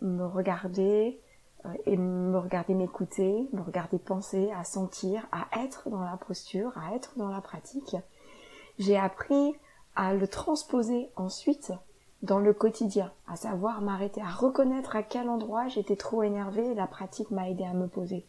me 0.00 0.24
regarder 0.24 1.20
euh, 1.64 1.68
et 1.86 1.96
me 1.96 2.36
regarder 2.38 2.74
m'écouter, 2.74 3.48
me 3.52 3.60
regarder 3.62 3.98
penser, 3.98 4.50
à 4.50 4.64
sentir, 4.64 5.26
à 5.30 5.46
être 5.62 5.88
dans 5.88 6.02
la 6.02 6.16
posture, 6.16 6.72
à 6.76 6.96
être 6.96 7.12
dans 7.16 7.28
la 7.28 7.40
pratique. 7.40 7.96
J'ai 8.78 8.96
appris 8.96 9.54
à 9.94 10.14
le 10.14 10.26
transposer 10.26 11.10
ensuite 11.14 11.72
dans 12.22 12.38
le 12.38 12.52
quotidien, 12.52 13.12
à 13.26 13.36
savoir 13.36 13.80
m'arrêter, 13.82 14.20
à 14.22 14.30
reconnaître 14.30 14.94
à 14.94 15.02
quel 15.02 15.28
endroit 15.28 15.68
j'étais 15.68 15.96
trop 15.96 16.22
énervée 16.22 16.74
la 16.74 16.86
pratique 16.86 17.30
m'a 17.30 17.48
aidé 17.48 17.64
à 17.64 17.74
me 17.74 17.88
poser. 17.88 18.24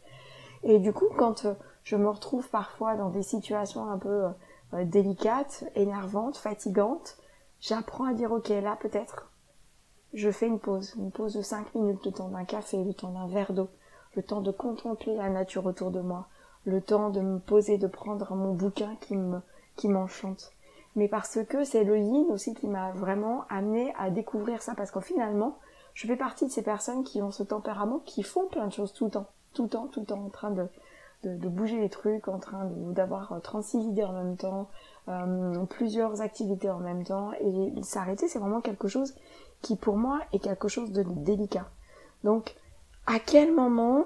Et 0.64 0.80
du 0.80 0.94
coup, 0.94 1.10
quand 1.18 1.46
euh, 1.46 1.54
je 1.84 1.96
me 1.96 2.10
retrouve 2.10 2.50
parfois 2.50 2.96
dans 2.96 3.10
des 3.10 3.24
situations 3.24 3.90
un 3.90 3.98
peu 3.98 4.26
euh, 4.74 4.86
délicates, 4.86 5.66
énervantes, 5.76 6.38
fatigantes, 6.38 7.18
j'apprends 7.60 8.06
à 8.06 8.14
dire 8.14 8.32
ok 8.32 8.50
là 8.50 8.78
peut-être 8.80 9.30
je 10.14 10.30
fais 10.30 10.48
une 10.48 10.60
pause, 10.60 10.94
une 10.96 11.12
pause 11.12 11.34
de 11.34 11.42
cinq 11.42 11.74
minutes, 11.74 12.06
le 12.06 12.12
temps 12.12 12.30
d'un 12.30 12.46
café, 12.46 12.84
le 12.84 12.94
temps 12.94 13.12
d'un 13.12 13.28
verre 13.28 13.52
d'eau, 13.52 13.70
le 14.16 14.22
temps 14.22 14.42
de 14.42 14.52
contempler 14.52 15.16
la 15.16 15.30
nature 15.30 15.66
autour 15.66 15.90
de 15.90 16.02
moi, 16.02 16.28
le 16.66 16.82
temps 16.82 17.10
de 17.10 17.20
me 17.20 17.40
poser, 17.40 17.80
de 17.80 17.88
prendre 17.88 18.36
mon 18.36 18.54
bouquin 18.54 18.96
qui 19.76 19.88
m'enchante. 19.88 20.52
Mais 20.96 21.08
parce 21.08 21.40
que 21.44 21.64
c'est 21.64 21.84
le 21.84 21.98
yin 21.98 22.26
aussi 22.30 22.54
qui 22.54 22.68
m'a 22.68 22.92
vraiment 22.92 23.46
amené 23.50 23.94
à 23.98 24.10
découvrir 24.10 24.62
ça, 24.62 24.76
parce 24.76 24.92
qu'en 24.92 25.02
finalement, 25.02 25.58
je 25.94 26.08
fais 26.08 26.16
partie 26.16 26.46
de 26.46 26.52
ces 26.52 26.64
personnes 26.64 27.04
qui 27.04 27.22
ont 27.22 27.32
ce 27.32 27.44
tempérament, 27.44 28.00
qui 28.06 28.24
font 28.24 28.48
plein 28.48 28.68
de 28.68 28.74
choses 28.74 28.94
tout 28.94 29.06
le 29.06 29.12
temps, 29.12 29.28
tout 29.54 29.64
le 29.64 29.70
temps, 29.70 29.88
tout 29.88 30.02
le 30.02 30.06
temps, 30.06 30.24
en 30.26 30.30
train 30.30 30.52
de, 30.52 30.68
de, 31.24 31.48
bouger 31.48 31.80
les 31.80 31.90
trucs, 31.90 32.28
en 32.28 32.40
train 32.40 32.66
d'avoir 32.92 33.40
36 33.42 33.86
idées 33.86 34.04
en 34.04 34.14
même 34.14 34.38
temps, 34.38 34.70
euh, 35.08 35.66
plusieurs 35.66 36.22
activités 36.22 36.70
en 36.70 36.80
même 36.80 37.04
temps, 37.04 37.32
et 37.40 37.72
s'arrêter, 37.84 38.28
c'est 38.28 38.40
vraiment 38.40 38.62
quelque 38.62 38.88
chose 38.88 39.16
qui 39.62 39.76
pour 39.76 39.98
moi 39.98 40.20
est 40.34 40.40
quelque 40.40 40.68
chose 40.68 40.92
de 40.92 41.04
délicat. 41.04 41.70
Donc, 42.24 42.56
à 43.08 43.20
quel 43.20 43.54
moment 43.54 44.06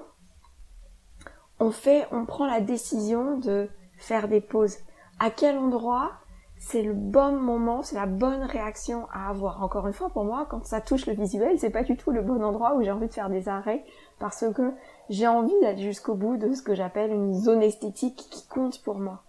on 1.60 1.70
fait, 1.70 2.06
on 2.12 2.24
prend 2.24 2.46
la 2.46 2.60
décision 2.60 3.38
de 3.38 3.68
faire 3.96 4.28
des 4.28 4.40
pauses? 4.40 4.76
À 5.18 5.30
quel 5.30 5.58
endroit 5.58 6.12
c'est 6.60 6.82
le 6.82 6.92
bon 6.92 7.32
moment, 7.32 7.82
c'est 7.82 7.94
la 7.94 8.06
bonne 8.06 8.42
réaction 8.42 9.06
à 9.12 9.30
avoir. 9.30 9.62
Encore 9.62 9.86
une 9.86 9.92
fois, 9.92 10.08
pour 10.08 10.24
moi, 10.24 10.46
quand 10.50 10.64
ça 10.66 10.80
touche 10.80 11.06
le 11.06 11.14
visuel, 11.14 11.58
c'est 11.58 11.70
pas 11.70 11.84
du 11.84 11.96
tout 11.96 12.10
le 12.10 12.22
bon 12.22 12.42
endroit 12.42 12.74
où 12.74 12.82
j'ai 12.82 12.90
envie 12.90 13.08
de 13.08 13.12
faire 13.12 13.30
des 13.30 13.48
arrêts 13.48 13.84
parce 14.18 14.44
que 14.54 14.72
j'ai 15.08 15.28
envie 15.28 15.58
d'aller 15.60 15.82
jusqu'au 15.82 16.14
bout 16.14 16.36
de 16.36 16.52
ce 16.54 16.62
que 16.62 16.74
j'appelle 16.74 17.12
une 17.12 17.34
zone 17.34 17.62
esthétique 17.62 18.26
qui 18.30 18.46
compte 18.48 18.82
pour 18.82 18.98
moi. 18.98 19.22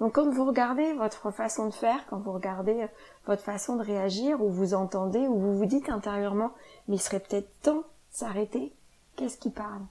Donc 0.00 0.14
quand 0.14 0.28
vous 0.30 0.46
regardez 0.46 0.94
votre 0.94 1.30
façon 1.30 1.66
de 1.66 1.74
faire, 1.74 2.06
quand 2.08 2.18
vous 2.18 2.32
regardez 2.32 2.86
votre 3.26 3.42
façon 3.42 3.76
de 3.76 3.82
réagir, 3.82 4.42
ou 4.42 4.48
vous 4.48 4.72
entendez, 4.72 5.28
ou 5.28 5.38
vous 5.38 5.58
vous 5.58 5.66
dites 5.66 5.90
intérieurement, 5.90 6.52
mais 6.88 6.96
il 6.96 7.00
serait 7.00 7.20
peut-être 7.20 7.50
temps 7.60 7.76
de 7.76 7.84
s'arrêter, 8.10 8.72
qu'est-ce 9.16 9.36
qui 9.36 9.50
parle? 9.50 9.82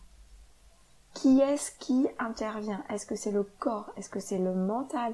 Qui 1.14 1.40
est-ce 1.42 1.72
qui 1.80 2.08
intervient? 2.18 2.84
Est-ce 2.90 3.06
que 3.06 3.16
c'est 3.16 3.32
le 3.32 3.44
corps? 3.44 3.92
Est-ce 3.98 4.10
que 4.10 4.20
c'est 4.20 4.40
le 4.40 4.56
mental? 4.56 5.14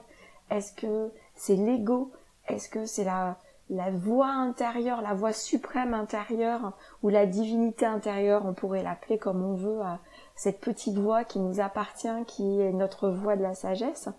Est-ce 0.49 0.71
que 0.73 1.11
c'est 1.35 1.55
l'ego 1.55 2.11
Est-ce 2.47 2.69
que 2.69 2.85
c'est 2.85 3.03
la, 3.03 3.37
voix 3.91 4.27
intérieure, 4.27 5.01
la 5.01 5.13
voix 5.13 5.33
suprême 5.33 5.93
intérieure, 5.93 6.73
ou 7.03 7.09
la 7.09 7.25
divinité 7.25 7.85
intérieure, 7.85 8.45
on 8.45 8.53
pourrait 8.53 8.83
l'appeler 8.83 9.17
comme 9.17 9.43
on 9.43 9.55
veut, 9.55 9.79
cette 10.35 10.59
petite 10.59 10.97
voix 10.97 11.23
qui 11.23 11.39
nous 11.39 11.59
appartient, 11.59 12.25
qui 12.27 12.61
est 12.61 12.73
notre 12.73 13.09
voix 13.09 13.35
de 13.35 13.43
la 13.43 13.55
sagesse, 13.55 14.09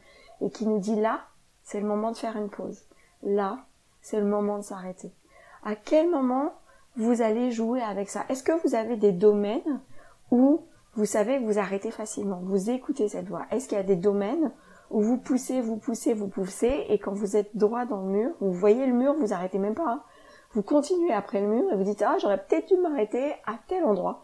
et 0.41 0.51
qui 0.51 0.67
nous 0.67 0.79
dit 0.79 0.97
là, 0.97 1.21
c'est 1.63 1.81
le 1.81 1.87
moment 1.87 2.13
de 2.13 2.17
faire 2.17 2.37
une 2.37 2.51
pause. 2.51 2.85
Là, 3.23 3.59
c'est 4.01 4.21
le 4.21 4.27
moment 4.27 4.59
de 4.59 4.63
s'arrêter. 4.63 5.13
À 5.65 5.75
quel 5.75 6.11
moment 6.11 6.53
vous 6.97 7.23
allez 7.23 7.51
jouer 7.51 7.83
avec 7.83 8.09
ça? 8.09 8.25
Est-ce 8.29 8.43
que 8.43 8.53
vous 8.63 8.75
avez 8.75 8.97
des 8.97 9.13
domaines 9.13 9.81
où 10.31 10.67
vous 10.95 11.05
savez 11.05 11.39
vous 11.39 11.59
arrêtez 11.59 11.91
facilement, 11.91 12.41
vous 12.43 12.71
écoutez 12.71 13.09
cette 13.09 13.29
voix 13.29 13.47
Est-ce 13.51 13.69
qu'il 13.69 13.77
y 13.77 13.81
a 13.81 13.85
des 13.85 13.97
domaines 13.97 14.53
où 14.91 15.03
vous 15.03 15.17
poussez, 15.17 15.61
vous 15.61 15.77
poussez, 15.77 16.15
vous 16.15 16.29
poussez, 16.29 16.87
et 16.89 16.99
quand 16.99 17.13
vous 17.13 17.37
êtes 17.37 17.57
droit 17.57 17.85
dans 17.85 18.03
le 18.03 18.09
mur, 18.09 18.31
vous 18.41 18.53
voyez 18.53 18.87
le 18.87 18.93
mur, 18.93 19.15
vous 19.15 19.33
arrêtez 19.33 19.59
même 19.59 19.75
pas. 19.75 19.91
Hein. 19.91 20.03
Vous 20.53 20.63
continuez 20.63 21.13
après 21.13 21.41
le 21.41 21.49
mur 21.49 21.71
et 21.71 21.77
vous 21.77 21.85
dites 21.85 22.03
ah 22.03 22.17
j'aurais 22.19 22.43
peut-être 22.43 22.69
dû 22.69 22.81
m'arrêter 22.81 23.35
à 23.47 23.59
tel 23.69 23.85
endroit. 23.85 24.23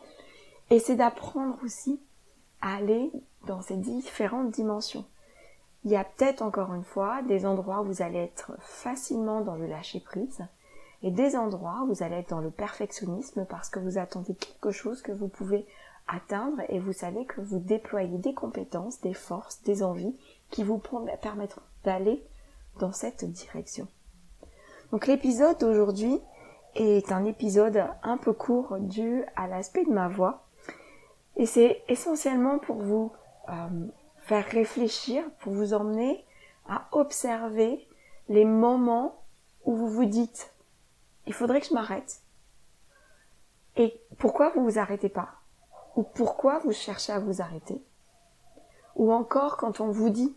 Et 0.71 0.79
c'est 0.79 0.97
d'apprendre 0.97 1.59
aussi 1.63 2.01
à 2.63 2.77
aller 2.77 3.13
dans 3.47 3.61
ces 3.61 3.77
différentes 3.77 4.51
dimensions. 4.51 5.05
Il 5.85 5.91
y 5.91 5.97
a 5.97 6.05
peut-être 6.05 6.43
encore 6.43 6.73
une 6.75 6.85
fois 6.85 7.23
des 7.23 7.45
endroits 7.45 7.83
où 7.83 7.87
vous 7.87 8.03
allez 8.03 8.21
être 8.21 8.53
facilement 8.61 9.41
dans 9.41 9.57
le 9.57 9.67
lâcher 9.67 10.01
prise 10.01 10.47
et 11.03 11.11
des 11.11 11.37
endroits 11.37 11.81
où 11.83 11.89
vous 11.89 12.03
allez 12.03 12.17
être 12.17 12.31
dans 12.31 12.41
le 12.41 12.51
perfectionnisme 12.51 13.45
parce 13.45 13.69
que 13.69 13.81
vous 13.81 13.99
attendez 13.99 14.35
quelque 14.35 14.71
chose 14.71 15.03
que 15.03 15.13
vous 15.13 15.29
pouvez 15.29 15.67
atteindre 16.09 16.63
et 16.69 16.79
vous 16.79 16.93
savez 16.93 17.27
que 17.27 17.41
vous 17.41 17.59
déployez 17.59 18.19
des 18.19 18.35
compétences, 18.35 19.01
des 19.01 19.15
forces, 19.15 19.63
des 19.63 19.83
envies 19.83 20.17
qui 20.53 20.63
vous 20.63 20.81
permettront 21.21 21.63
d'aller 21.83 22.25
dans 22.79 22.93
cette 22.93 23.25
direction. 23.25 23.89
Donc 24.93 25.09
l'épisode 25.09 25.59
d'aujourd'hui 25.59 26.21
est 26.77 27.11
un 27.11 27.25
épisode 27.25 27.85
un 28.05 28.17
peu 28.17 28.33
court 28.33 28.77
dû 28.79 29.25
à 29.35 29.49
l'aspect 29.49 29.85
de 29.85 29.91
ma 29.91 30.07
voix 30.07 30.47
et 31.37 31.47
c'est 31.47 31.83
essentiellement 31.89 32.59
pour 32.59 32.77
vous 32.77 33.11
euh, 33.49 33.53
faire 34.19 34.47
réfléchir, 34.47 35.25
pour 35.41 35.53
vous 35.53 35.75
emmener 35.75 36.25
à 36.69 36.87
observer 36.93 37.89
les 38.29 38.45
moments 38.45 39.23
où 39.65 39.75
vous 39.75 39.89
vous 39.89 40.05
dites 40.05 40.53
il 41.27 41.33
faudrait 41.33 41.61
que 41.61 41.69
je 41.69 41.75
m'arrête. 41.75 42.21
Et 43.77 44.01
pourquoi 44.19 44.51
vous 44.51 44.65
vous 44.65 44.79
arrêtez 44.79 45.09
pas? 45.09 45.31
Ou 45.97 46.03
pourquoi 46.03 46.59
vous 46.61 46.73
cherchez 46.73 47.13
à 47.13 47.19
vous 47.19 47.41
arrêter? 47.41 47.83
Ou 48.97 49.13
encore 49.13 49.57
quand 49.57 49.81
on 49.81 49.91
vous 49.91 50.11
dit 50.11 50.37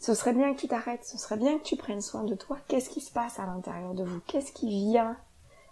ce 0.00 0.14
serait 0.14 0.32
bien 0.32 0.52
que 0.54 0.58
tu 0.58 0.66
t'arrêtes, 0.66 1.04
ce 1.04 1.18
serait 1.18 1.36
bien 1.36 1.58
que 1.58 1.62
tu 1.62 1.76
prennes 1.76 2.00
soin 2.00 2.24
de 2.24 2.34
toi, 2.34 2.56
qu'est-ce 2.66 2.90
qui 2.90 3.00
se 3.00 3.12
passe 3.12 3.38
à 3.38 3.46
l'intérieur 3.46 3.94
de 3.94 4.02
vous? 4.02 4.20
Qu'est-ce 4.26 4.50
qui 4.52 4.68
vient? 4.68 5.16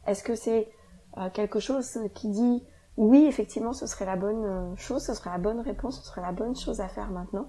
Est-ce 0.06 0.22
que 0.22 0.34
c'est 0.34 0.70
euh, 1.16 1.30
quelque 1.30 1.58
chose 1.58 1.98
qui 2.14 2.28
dit 2.28 2.62
oui, 2.98 3.26
effectivement, 3.26 3.72
ce 3.72 3.86
serait 3.86 4.04
la 4.04 4.16
bonne 4.16 4.44
euh, 4.44 4.76
chose, 4.76 5.02
ce 5.02 5.14
serait 5.14 5.30
la 5.30 5.38
bonne 5.38 5.60
réponse, 5.60 6.00
ce 6.00 6.06
serait 6.06 6.20
la 6.20 6.32
bonne 6.32 6.54
chose 6.54 6.80
à 6.80 6.88
faire 6.88 7.10
maintenant? 7.10 7.48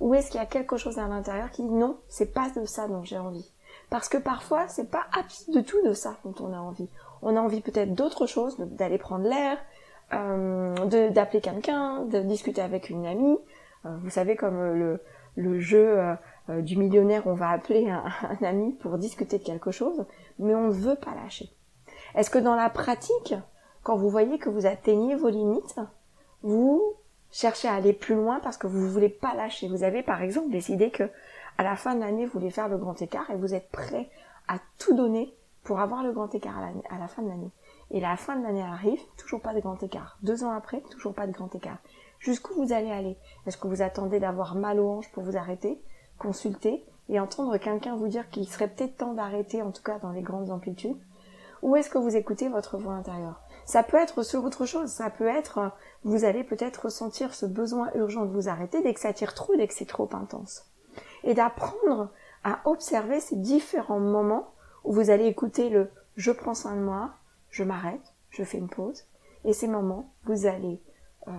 Ou 0.00 0.14
est-ce 0.14 0.30
qu'il 0.30 0.40
y 0.40 0.42
a 0.42 0.46
quelque 0.46 0.76
chose 0.76 0.98
à 0.98 1.06
l'intérieur 1.06 1.50
qui 1.50 1.62
dit 1.62 1.68
non, 1.68 1.98
c'est 2.08 2.32
pas 2.32 2.50
de 2.50 2.64
ça 2.64 2.88
dont 2.88 3.02
j'ai 3.02 3.18
envie? 3.18 3.52
Parce 3.90 4.08
que 4.08 4.16
parfois, 4.16 4.68
c'est 4.68 4.90
pas 4.90 5.06
de 5.48 5.60
tout 5.60 5.82
de 5.84 5.92
ça 5.92 6.16
dont 6.24 6.34
on 6.40 6.52
a 6.52 6.58
envie. 6.58 6.88
On 7.20 7.36
a 7.36 7.40
envie 7.40 7.60
peut-être 7.60 7.94
d'autre 7.94 8.26
chose, 8.26 8.56
d'aller 8.58 8.98
prendre 8.98 9.28
l'air, 9.28 9.58
euh, 10.14 11.10
d'appeler 11.10 11.40
quelqu'un, 11.40 12.04
de 12.04 12.20
discuter 12.20 12.62
avec 12.62 12.88
une 12.88 13.06
amie. 13.06 13.38
Euh, 13.84 13.96
vous 14.02 14.10
savez, 14.10 14.36
comme 14.36 14.56
le, 14.72 15.00
le 15.36 15.60
jeu 15.60 15.98
du 16.48 16.76
millionnaire, 16.76 17.26
on 17.26 17.34
va 17.34 17.50
appeler 17.50 17.88
un, 17.90 18.04
un 18.22 18.44
ami 18.46 18.72
pour 18.72 18.98
discuter 18.98 19.38
de 19.38 19.44
quelque 19.44 19.70
chose, 19.70 20.04
mais 20.38 20.54
on 20.54 20.68
ne 20.68 20.72
veut 20.72 20.96
pas 20.96 21.14
lâcher. 21.14 21.50
Est-ce 22.14 22.30
que 22.30 22.38
dans 22.38 22.54
la 22.54 22.70
pratique, 22.70 23.34
quand 23.82 23.96
vous 23.96 24.10
voyez 24.10 24.38
que 24.38 24.48
vous 24.48 24.66
atteignez 24.66 25.14
vos 25.14 25.28
limites, 25.28 25.76
vous 26.42 26.82
cherchez 27.30 27.68
à 27.68 27.74
aller 27.74 27.92
plus 27.92 28.14
loin 28.14 28.40
parce 28.40 28.56
que 28.56 28.66
vous 28.66 28.78
ne 28.78 28.88
voulez 28.88 29.08
pas 29.08 29.34
lâcher? 29.34 29.68
Vous 29.68 29.84
avez 29.84 30.02
par 30.02 30.22
exemple 30.22 30.50
décidé 30.50 30.90
que 30.90 31.10
à 31.58 31.62
la 31.62 31.76
fin 31.76 31.94
de 31.94 32.00
l'année, 32.00 32.26
vous 32.26 32.32
voulez 32.32 32.50
faire 32.50 32.68
le 32.68 32.78
grand 32.78 33.00
écart 33.00 33.30
et 33.30 33.36
vous 33.36 33.54
êtes 33.54 33.70
prêt 33.70 34.10
à 34.48 34.58
tout 34.78 34.94
donner 34.94 35.34
pour 35.62 35.80
avoir 35.80 36.02
le 36.02 36.12
grand 36.12 36.32
écart 36.34 36.58
à 36.58 36.98
la, 36.98 37.08
fin 37.08 37.22
de 37.22 37.28
l'année. 37.28 37.50
Et 37.90 38.00
la 38.00 38.16
fin 38.16 38.36
de 38.36 38.42
l'année 38.42 38.62
arrive, 38.62 39.00
toujours 39.16 39.40
pas 39.40 39.54
de 39.54 39.60
grand 39.60 39.82
écart. 39.82 40.16
Deux 40.22 40.44
ans 40.44 40.52
après, 40.52 40.80
toujours 40.90 41.14
pas 41.14 41.26
de 41.26 41.32
grand 41.32 41.52
écart. 41.54 41.78
Jusqu'où 42.26 42.54
vous 42.54 42.72
allez 42.72 42.90
aller 42.90 43.16
Est-ce 43.46 43.56
que 43.56 43.68
vous 43.68 43.82
attendez 43.82 44.18
d'avoir 44.18 44.56
mal 44.56 44.80
aux 44.80 44.88
hanches 44.88 45.12
pour 45.12 45.22
vous 45.22 45.36
arrêter, 45.36 45.80
consulter 46.18 46.84
et 47.08 47.20
entendre 47.20 47.56
quelqu'un 47.56 47.94
vous 47.94 48.08
dire 48.08 48.28
qu'il 48.30 48.48
serait 48.48 48.66
peut-être 48.66 48.96
temps 48.96 49.14
d'arrêter, 49.14 49.62
en 49.62 49.70
tout 49.70 49.84
cas 49.84 50.00
dans 50.00 50.10
les 50.10 50.22
grandes 50.22 50.50
amplitudes? 50.50 50.96
Ou 51.62 51.76
est-ce 51.76 51.88
que 51.88 51.98
vous 51.98 52.16
écoutez 52.16 52.48
votre 52.48 52.78
voix 52.78 52.94
intérieure? 52.94 53.40
Ça 53.64 53.84
peut 53.84 53.96
être 53.96 54.24
sur 54.24 54.42
autre 54.42 54.66
chose, 54.66 54.90
ça 54.90 55.08
peut 55.08 55.28
être, 55.28 55.70
vous 56.02 56.24
allez 56.24 56.42
peut-être 56.42 56.86
ressentir 56.86 57.32
ce 57.32 57.46
besoin 57.46 57.92
urgent 57.94 58.24
de 58.24 58.32
vous 58.32 58.48
arrêter 58.48 58.82
dès 58.82 58.92
que 58.92 58.98
ça 58.98 59.12
tire 59.12 59.32
trop, 59.32 59.54
dès 59.54 59.68
que 59.68 59.74
c'est 59.74 59.86
trop 59.86 60.10
intense. 60.12 60.66
Et 61.22 61.34
d'apprendre 61.34 62.10
à 62.42 62.58
observer 62.64 63.20
ces 63.20 63.36
différents 63.36 64.00
moments 64.00 64.52
où 64.82 64.92
vous 64.92 65.10
allez 65.10 65.26
écouter 65.26 65.68
le 65.68 65.92
je 66.16 66.32
prends 66.32 66.54
soin 66.54 66.74
de 66.74 66.80
moi, 66.80 67.12
je 67.50 67.62
m'arrête, 67.62 68.14
je 68.30 68.42
fais 68.42 68.58
une 68.58 68.68
pause. 68.68 69.04
Et 69.44 69.52
ces 69.52 69.68
moments, 69.68 70.12
vous 70.24 70.46
allez 70.46 70.82
euh, 71.28 71.32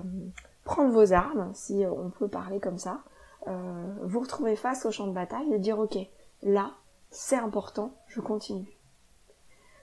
prendre 0.67 0.91
vos 0.91 1.13
armes, 1.13 1.49
si 1.53 1.85
on 1.89 2.09
peut 2.09 2.27
parler 2.27 2.59
comme 2.59 2.77
ça, 2.77 2.99
euh, 3.47 3.85
vous 4.03 4.19
retrouver 4.19 4.57
face 4.57 4.85
au 4.85 4.91
champ 4.91 5.07
de 5.07 5.13
bataille 5.13 5.51
et 5.53 5.59
dire 5.59 5.79
ok, 5.79 5.97
là, 6.43 6.73
c'est 7.09 7.37
important, 7.37 7.93
je 8.07 8.19
continue. 8.19 8.77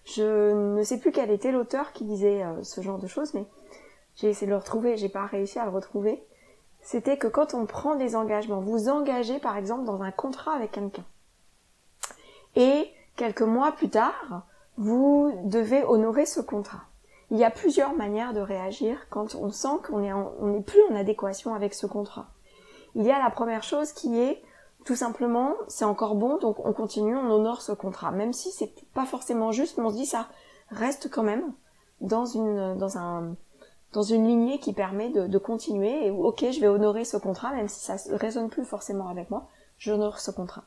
Je 0.04 0.52
ne 0.52 0.82
sais 0.82 1.00
plus 1.00 1.10
quel 1.10 1.30
était 1.30 1.50
l'auteur 1.50 1.92
qui 1.92 2.04
disait 2.04 2.44
euh, 2.44 2.62
ce 2.62 2.82
genre 2.82 2.98
de 2.98 3.06
choses, 3.06 3.32
mais 3.32 3.46
j'ai 4.16 4.28
essayé 4.28 4.46
de 4.46 4.52
le 4.52 4.58
retrouver, 4.58 4.98
j'ai 4.98 5.08
pas 5.08 5.24
réussi 5.24 5.58
à 5.58 5.64
le 5.64 5.70
retrouver. 5.70 6.22
C'était 6.82 7.16
que 7.16 7.28
quand 7.28 7.54
on 7.54 7.64
prend 7.64 7.94
des 7.94 8.14
engagements, 8.14 8.60
vous 8.60 8.90
engagez 8.90 9.38
par 9.38 9.56
exemple 9.56 9.84
dans 9.84 10.02
un 10.02 10.12
contrat 10.12 10.52
avec 10.52 10.72
quelqu'un. 10.72 11.04
Et 12.56 12.90
quelques 13.16 13.40
mois 13.40 13.72
plus 13.72 13.88
tard, 13.88 14.42
vous 14.76 15.32
devez 15.44 15.82
honorer 15.82 16.26
ce 16.26 16.42
contrat. 16.42 16.82
Il 17.30 17.38
y 17.38 17.44
a 17.44 17.50
plusieurs 17.50 17.94
manières 17.94 18.32
de 18.32 18.40
réagir 18.40 19.06
quand 19.10 19.34
on 19.34 19.50
sent 19.50 19.78
qu'on 19.86 20.00
n'est 20.00 20.60
plus 20.60 20.82
en 20.90 20.96
adéquation 20.96 21.54
avec 21.54 21.74
ce 21.74 21.86
contrat. 21.86 22.28
Il 22.94 23.02
y 23.02 23.10
a 23.10 23.18
la 23.18 23.30
première 23.30 23.62
chose 23.62 23.92
qui 23.92 24.20
est 24.20 24.42
tout 24.84 24.94
simplement, 24.94 25.54
c'est 25.66 25.86
encore 25.86 26.14
bon, 26.14 26.36
donc 26.36 26.64
on 26.64 26.72
continue, 26.72 27.16
on 27.16 27.30
honore 27.30 27.62
ce 27.62 27.72
contrat. 27.72 28.10
Même 28.10 28.32
si 28.32 28.50
c'est 28.50 28.72
pas 28.92 29.06
forcément 29.06 29.50
juste, 29.50 29.78
mais 29.78 29.84
on 29.84 29.90
se 29.90 29.96
dit 29.96 30.06
ça 30.06 30.28
reste 30.70 31.10
quand 31.10 31.22
même 31.22 31.52
dans 32.00 32.26
une, 32.26 32.76
dans 32.76 32.98
un, 32.98 33.34
dans 33.92 34.02
une 34.02 34.26
lignée 34.26 34.58
qui 34.58 34.72
permet 34.72 35.08
de, 35.08 35.26
de 35.26 35.38
continuer 35.38 36.06
et 36.06 36.10
ok, 36.10 36.44
je 36.50 36.60
vais 36.60 36.68
honorer 36.68 37.04
ce 37.04 37.16
contrat, 37.16 37.52
même 37.52 37.68
si 37.68 37.80
ça 37.80 37.96
résonne 38.10 38.50
plus 38.50 38.64
forcément 38.64 39.08
avec 39.08 39.30
moi, 39.30 39.48
j'honore 39.78 40.20
ce 40.20 40.30
contrat. 40.30 40.64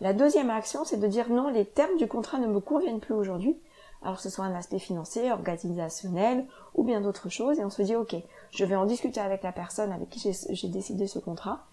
La 0.00 0.12
deuxième 0.12 0.50
action, 0.50 0.84
c'est 0.84 0.98
de 0.98 1.06
dire 1.06 1.30
non, 1.30 1.48
les 1.48 1.64
termes 1.64 1.96
du 1.96 2.06
contrat 2.06 2.38
ne 2.38 2.46
me 2.46 2.60
conviennent 2.60 3.00
plus 3.00 3.14
aujourd'hui. 3.14 3.58
Alors 4.02 4.16
que 4.16 4.22
ce 4.22 4.30
soit 4.30 4.44
un 4.44 4.54
aspect 4.54 4.78
financier, 4.78 5.32
organisationnel 5.32 6.46
ou 6.74 6.84
bien 6.84 7.00
d'autres 7.00 7.28
choses, 7.28 7.58
et 7.58 7.64
on 7.64 7.70
se 7.70 7.82
dit 7.82 7.96
ok, 7.96 8.16
je 8.50 8.64
vais 8.64 8.76
en 8.76 8.86
discuter 8.86 9.20
avec 9.20 9.42
la 9.42 9.52
personne 9.52 9.92
avec 9.92 10.08
qui 10.08 10.32
j'ai 10.50 10.68
décidé 10.68 11.06
ce 11.06 11.18
contrat, 11.18 11.64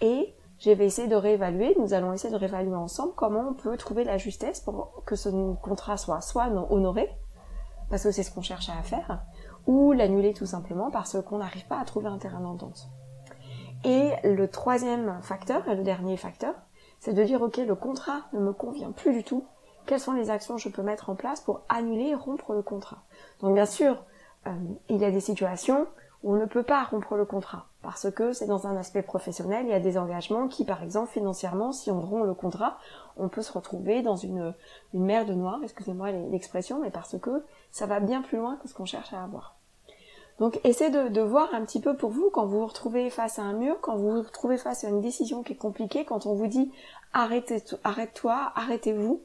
et 0.00 0.34
je 0.58 0.70
vais 0.70 0.86
essayer 0.86 1.08
de 1.08 1.16
réévaluer, 1.16 1.76
nous 1.78 1.92
allons 1.92 2.12
essayer 2.12 2.32
de 2.32 2.38
réévaluer 2.38 2.74
ensemble 2.74 3.12
comment 3.14 3.48
on 3.50 3.54
peut 3.54 3.76
trouver 3.76 4.04
la 4.04 4.18
justesse 4.18 4.60
pour 4.60 5.02
que 5.04 5.16
ce 5.16 5.28
contrat 5.56 5.96
soit 5.96 6.20
soit 6.20 6.48
honoré, 6.70 7.10
parce 7.90 8.02
que 8.02 8.10
c'est 8.10 8.22
ce 8.22 8.32
qu'on 8.32 8.42
cherche 8.42 8.70
à 8.70 8.82
faire, 8.82 9.22
ou 9.66 9.92
l'annuler 9.92 10.32
tout 10.32 10.46
simplement 10.46 10.90
parce 10.90 11.20
qu'on 11.22 11.38
n'arrive 11.38 11.66
pas 11.66 11.78
à 11.78 11.84
trouver 11.84 12.06
un 12.06 12.18
terrain 12.18 12.40
d'entente. 12.40 12.88
Et 13.84 14.12
le 14.24 14.48
troisième 14.48 15.18
facteur, 15.20 15.68
et 15.68 15.74
le 15.74 15.82
dernier 15.82 16.16
facteur, 16.16 16.54
c'est 16.98 17.12
de 17.12 17.22
dire 17.22 17.42
ok, 17.42 17.58
le 17.58 17.74
contrat 17.74 18.22
ne 18.32 18.40
me 18.40 18.52
convient 18.54 18.92
plus 18.92 19.12
du 19.12 19.24
tout, 19.24 19.44
quelles 19.86 20.00
sont 20.00 20.12
les 20.12 20.30
actions 20.30 20.56
que 20.56 20.60
je 20.60 20.68
peux 20.68 20.82
mettre 20.82 21.10
en 21.10 21.14
place 21.14 21.40
pour 21.40 21.62
annuler 21.68 22.10
et 22.10 22.14
rompre 22.14 22.52
le 22.52 22.62
contrat. 22.62 22.98
Donc 23.40 23.54
bien 23.54 23.66
sûr, 23.66 24.02
euh, 24.46 24.50
il 24.88 24.96
y 24.96 25.04
a 25.04 25.10
des 25.10 25.20
situations 25.20 25.86
où 26.22 26.34
on 26.34 26.36
ne 26.36 26.46
peut 26.46 26.62
pas 26.62 26.84
rompre 26.84 27.16
le 27.16 27.24
contrat 27.24 27.66
parce 27.84 28.10
que 28.10 28.32
c'est 28.32 28.46
dans 28.46 28.66
un 28.66 28.76
aspect 28.76 29.02
professionnel, 29.02 29.66
il 29.66 29.70
y 29.70 29.74
a 29.74 29.80
des 29.80 29.98
engagements 29.98 30.48
qui, 30.48 30.64
par 30.64 30.82
exemple, 30.82 31.12
financièrement, 31.12 31.70
si 31.70 31.90
on 31.90 32.00
rompt 32.00 32.24
le 32.24 32.32
contrat, 32.32 32.78
on 33.18 33.28
peut 33.28 33.42
se 33.42 33.52
retrouver 33.52 34.00
dans 34.00 34.16
une, 34.16 34.54
une 34.94 35.04
mer 35.04 35.26
de 35.26 35.34
noir, 35.34 35.60
excusez-moi 35.62 36.10
l'expression, 36.10 36.80
mais 36.80 36.90
parce 36.90 37.18
que 37.18 37.44
ça 37.70 37.84
va 37.84 38.00
bien 38.00 38.22
plus 38.22 38.38
loin 38.38 38.56
que 38.56 38.68
ce 38.68 38.74
qu'on 38.74 38.86
cherche 38.86 39.12
à 39.12 39.22
avoir. 39.22 39.56
Donc 40.38 40.58
essayez 40.64 40.90
de, 40.90 41.08
de, 41.08 41.20
voir 41.20 41.54
un 41.54 41.62
petit 41.64 41.78
peu 41.78 41.94
pour 41.94 42.10
vous 42.10 42.30
quand 42.30 42.46
vous 42.46 42.60
vous 42.60 42.66
retrouvez 42.66 43.10
face 43.10 43.38
à 43.38 43.42
un 43.42 43.52
mur, 43.52 43.76
quand 43.82 43.94
vous 43.94 44.10
vous 44.10 44.22
retrouvez 44.22 44.56
face 44.56 44.82
à 44.82 44.88
une 44.88 45.00
décision 45.00 45.42
qui 45.42 45.52
est 45.52 45.56
compliquée, 45.56 46.04
quand 46.04 46.26
on 46.26 46.34
vous 46.34 46.48
dit 46.48 46.72
arrêtez, 47.12 47.62
arrête-toi, 47.84 48.52
arrêtez-vous. 48.56 49.20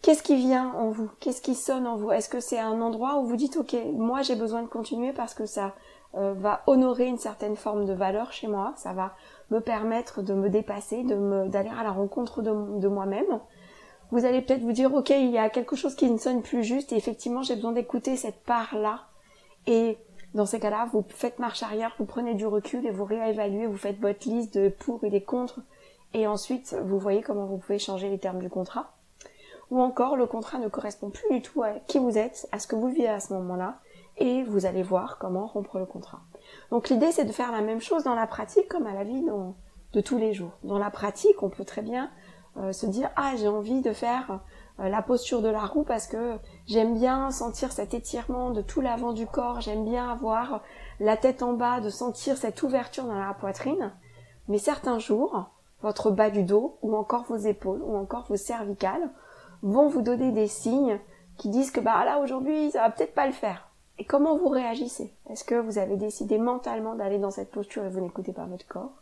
Qu'est-ce 0.00 0.22
qui 0.22 0.36
vient 0.36 0.72
en 0.74 0.90
vous? 0.90 1.10
Qu'est-ce 1.18 1.42
qui 1.42 1.54
sonne 1.54 1.86
en 1.86 1.96
vous? 1.96 2.12
Est-ce 2.12 2.28
que 2.28 2.38
c'est 2.40 2.58
un 2.58 2.80
endroit 2.80 3.18
où 3.18 3.26
vous 3.26 3.36
dites 3.36 3.56
ok, 3.56 3.76
moi 3.94 4.22
j'ai 4.22 4.36
besoin 4.36 4.62
de 4.62 4.68
continuer 4.68 5.12
parce 5.12 5.34
que 5.34 5.44
ça 5.44 5.74
euh, 6.14 6.34
va 6.34 6.62
honorer 6.66 7.06
une 7.06 7.18
certaine 7.18 7.56
forme 7.56 7.84
de 7.84 7.92
valeur 7.92 8.32
chez 8.32 8.46
moi, 8.46 8.72
ça 8.76 8.92
va 8.92 9.14
me 9.50 9.60
permettre 9.60 10.22
de 10.22 10.34
me 10.34 10.48
dépasser, 10.50 11.02
de 11.02 11.16
me 11.16 11.48
d'aller 11.48 11.70
à 11.76 11.82
la 11.82 11.90
rencontre 11.90 12.42
de, 12.42 12.78
de 12.78 12.88
moi-même. 12.88 13.40
Vous 14.12 14.24
allez 14.24 14.40
peut-être 14.40 14.62
vous 14.62 14.72
dire 14.72 14.94
ok, 14.94 15.10
il 15.10 15.30
y 15.30 15.38
a 15.38 15.50
quelque 15.50 15.74
chose 15.74 15.96
qui 15.96 16.08
ne 16.10 16.16
sonne 16.16 16.42
plus 16.42 16.62
juste 16.62 16.92
et 16.92 16.96
effectivement 16.96 17.42
j'ai 17.42 17.56
besoin 17.56 17.72
d'écouter 17.72 18.16
cette 18.16 18.42
part-là. 18.44 19.00
Et 19.66 19.98
dans 20.32 20.46
ces 20.46 20.60
cas-là, 20.60 20.88
vous 20.92 21.04
faites 21.08 21.40
marche 21.40 21.62
arrière, 21.64 21.94
vous 21.98 22.04
prenez 22.06 22.34
du 22.34 22.46
recul 22.46 22.86
et 22.86 22.90
vous 22.90 23.04
réévaluez, 23.04 23.66
vous 23.66 23.76
faites 23.76 23.98
votre 23.98 24.28
liste 24.28 24.54
de 24.56 24.68
pour 24.68 25.02
et 25.02 25.10
des 25.10 25.24
contre 25.24 25.60
et 26.14 26.28
ensuite 26.28 26.76
vous 26.84 26.98
voyez 26.98 27.20
comment 27.20 27.46
vous 27.46 27.58
pouvez 27.58 27.80
changer 27.80 28.08
les 28.08 28.18
termes 28.18 28.38
du 28.38 28.48
contrat. 28.48 28.92
Ou 29.70 29.80
encore 29.80 30.16
le 30.16 30.26
contrat 30.26 30.58
ne 30.58 30.68
correspond 30.68 31.10
plus 31.10 31.28
du 31.30 31.42
tout 31.42 31.62
à 31.62 31.72
qui 31.86 31.98
vous 31.98 32.16
êtes, 32.16 32.48
à 32.52 32.58
ce 32.58 32.66
que 32.66 32.74
vous 32.74 32.88
vivez 32.88 33.08
à 33.08 33.20
ce 33.20 33.32
moment-là 33.34 33.78
et 34.16 34.42
vous 34.42 34.66
allez 34.66 34.82
voir 34.82 35.18
comment 35.18 35.46
rompre 35.46 35.78
le 35.78 35.86
contrat. 35.86 36.20
Donc 36.70 36.88
l'idée 36.88 37.12
c'est 37.12 37.24
de 37.24 37.32
faire 37.32 37.52
la 37.52 37.60
même 37.60 37.80
chose 37.80 38.04
dans 38.04 38.14
la 38.14 38.26
pratique 38.26 38.68
comme 38.68 38.86
à 38.86 38.94
la 38.94 39.04
vie 39.04 39.24
de 39.92 40.00
tous 40.00 40.18
les 40.18 40.32
jours. 40.32 40.52
Dans 40.64 40.78
la 40.78 40.90
pratique, 40.90 41.42
on 41.42 41.50
peut 41.50 41.64
très 41.64 41.82
bien 41.82 42.10
euh, 42.56 42.72
se 42.72 42.86
dire 42.86 43.10
ah 43.16 43.32
j'ai 43.36 43.48
envie 43.48 43.80
de 43.82 43.92
faire 43.92 44.40
euh, 44.80 44.88
la 44.88 45.02
posture 45.02 45.42
de 45.42 45.48
la 45.48 45.64
roue 45.64 45.84
parce 45.84 46.06
que 46.06 46.36
j'aime 46.66 46.98
bien 46.98 47.30
sentir 47.30 47.72
cet 47.72 47.94
étirement 47.94 48.50
de 48.50 48.62
tout 48.62 48.80
l'avant 48.80 49.12
du 49.12 49.26
corps, 49.26 49.60
j'aime 49.60 49.84
bien 49.84 50.10
avoir 50.10 50.62
la 51.00 51.16
tête 51.16 51.42
en 51.42 51.52
bas, 51.52 51.80
de 51.80 51.90
sentir 51.90 52.36
cette 52.36 52.62
ouverture 52.62 53.04
dans 53.04 53.18
la 53.18 53.34
poitrine. 53.34 53.92
Mais 54.48 54.58
certains 54.58 54.98
jours, 54.98 55.50
votre 55.82 56.10
bas 56.10 56.30
du 56.30 56.42
dos 56.42 56.78
ou 56.82 56.96
encore 56.96 57.24
vos 57.24 57.36
épaules 57.36 57.82
ou 57.82 57.96
encore 57.96 58.24
vos 58.28 58.36
cervicales 58.36 59.10
vont 59.62 59.88
vous 59.88 60.02
donner 60.02 60.32
des 60.32 60.46
signes 60.46 60.98
qui 61.36 61.48
disent 61.48 61.70
que 61.70 61.80
bah 61.80 62.04
là 62.04 62.18
aujourd'hui 62.18 62.70
ça 62.70 62.80
va 62.82 62.90
peut-être 62.90 63.14
pas 63.14 63.26
le 63.26 63.32
faire. 63.32 63.68
Et 63.98 64.04
comment 64.04 64.36
vous 64.36 64.48
réagissez? 64.48 65.12
Est-ce 65.28 65.44
que 65.44 65.56
vous 65.56 65.78
avez 65.78 65.96
décidé 65.96 66.38
mentalement 66.38 66.94
d'aller 66.94 67.18
dans 67.18 67.30
cette 67.30 67.50
posture 67.50 67.84
et 67.84 67.88
vous 67.88 68.00
n'écoutez 68.00 68.32
pas 68.32 68.46
votre 68.46 68.66
corps? 68.66 68.92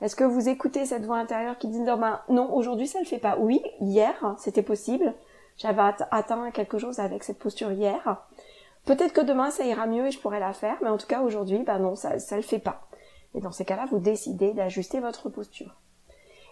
Est-ce 0.00 0.16
que 0.16 0.24
vous 0.24 0.48
écoutez 0.48 0.86
cette 0.86 1.04
voix 1.04 1.18
intérieure 1.18 1.58
qui 1.58 1.68
dit 1.68 1.80
non, 1.80 1.96
ben, 1.96 2.20
non 2.28 2.52
aujourd'hui 2.54 2.86
ça 2.86 2.98
le 2.98 3.04
fait 3.04 3.18
pas 3.18 3.36
Oui, 3.38 3.62
hier 3.80 4.34
c'était 4.38 4.62
possible. 4.62 5.14
J'avais 5.58 5.82
atteint 6.10 6.50
quelque 6.50 6.78
chose 6.78 6.98
avec 6.98 7.24
cette 7.24 7.38
posture 7.38 7.72
hier. 7.72 8.22
Peut-être 8.84 9.12
que 9.12 9.20
demain 9.20 9.50
ça 9.50 9.64
ira 9.64 9.86
mieux 9.86 10.06
et 10.06 10.10
je 10.10 10.18
pourrais 10.18 10.40
la 10.40 10.52
faire, 10.52 10.76
mais 10.82 10.88
en 10.88 10.98
tout 10.98 11.06
cas 11.06 11.20
aujourd'hui, 11.20 11.58
ben 11.58 11.78
non, 11.78 11.94
ça 11.94 12.16
ne 12.16 12.36
le 12.36 12.42
fait 12.42 12.58
pas. 12.58 12.88
Et 13.34 13.40
dans 13.40 13.52
ces 13.52 13.64
cas-là, 13.64 13.86
vous 13.90 13.98
décidez 13.98 14.52
d'ajuster 14.52 15.00
votre 15.00 15.28
posture. 15.28 15.74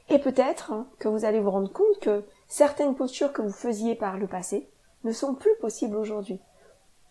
Et 0.08 0.18
peut-être 0.18 0.72
que 0.98 1.08
vous 1.08 1.24
allez 1.24 1.40
vous 1.40 1.50
rendre 1.50 1.72
compte 1.72 1.98
que 2.00 2.24
certaines 2.50 2.94
postures 2.94 3.32
que 3.32 3.40
vous 3.40 3.52
faisiez 3.52 3.94
par 3.94 4.18
le 4.18 4.26
passé 4.26 4.68
ne 5.04 5.12
sont 5.12 5.34
plus 5.34 5.56
possibles 5.60 5.96
aujourd'hui 5.96 6.38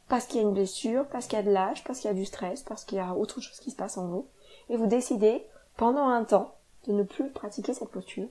parce 0.10 0.25
qu'il 0.25 0.41
y 0.41 0.43
a 0.43 0.47
une 0.47 0.54
blessure, 0.54 1.08
parce 1.08 1.28
qu'il 1.28 1.38
y 1.38 1.41
a 1.41 1.45
de 1.45 1.52
l'âge, 1.52 1.84
parce 1.84 1.99
qu'il 1.99 2.10
y 2.10 2.12
a 2.12 2.15
du 2.15 2.25
stress, 2.25 2.63
parce 2.63 2.84
qu'il 2.84 2.97
y 2.97 3.02
a 3.02 3.13
autre 3.13 3.39
chose 3.41 3.60
qui 3.60 3.71
se 3.71 3.75
passe 3.75 3.97
en 3.97 4.08
vous, 4.08 4.28
et 4.69 4.75
vous 4.75 4.88
décidez 4.88 5.45
pendant 5.78 6.08
un 6.08 6.23
temps 6.23 6.56
de 6.88 6.93
ne 6.93 7.04
plus 7.04 7.30
pratiquer 7.30 7.73
cette 7.75 7.91
posture, 7.91 8.28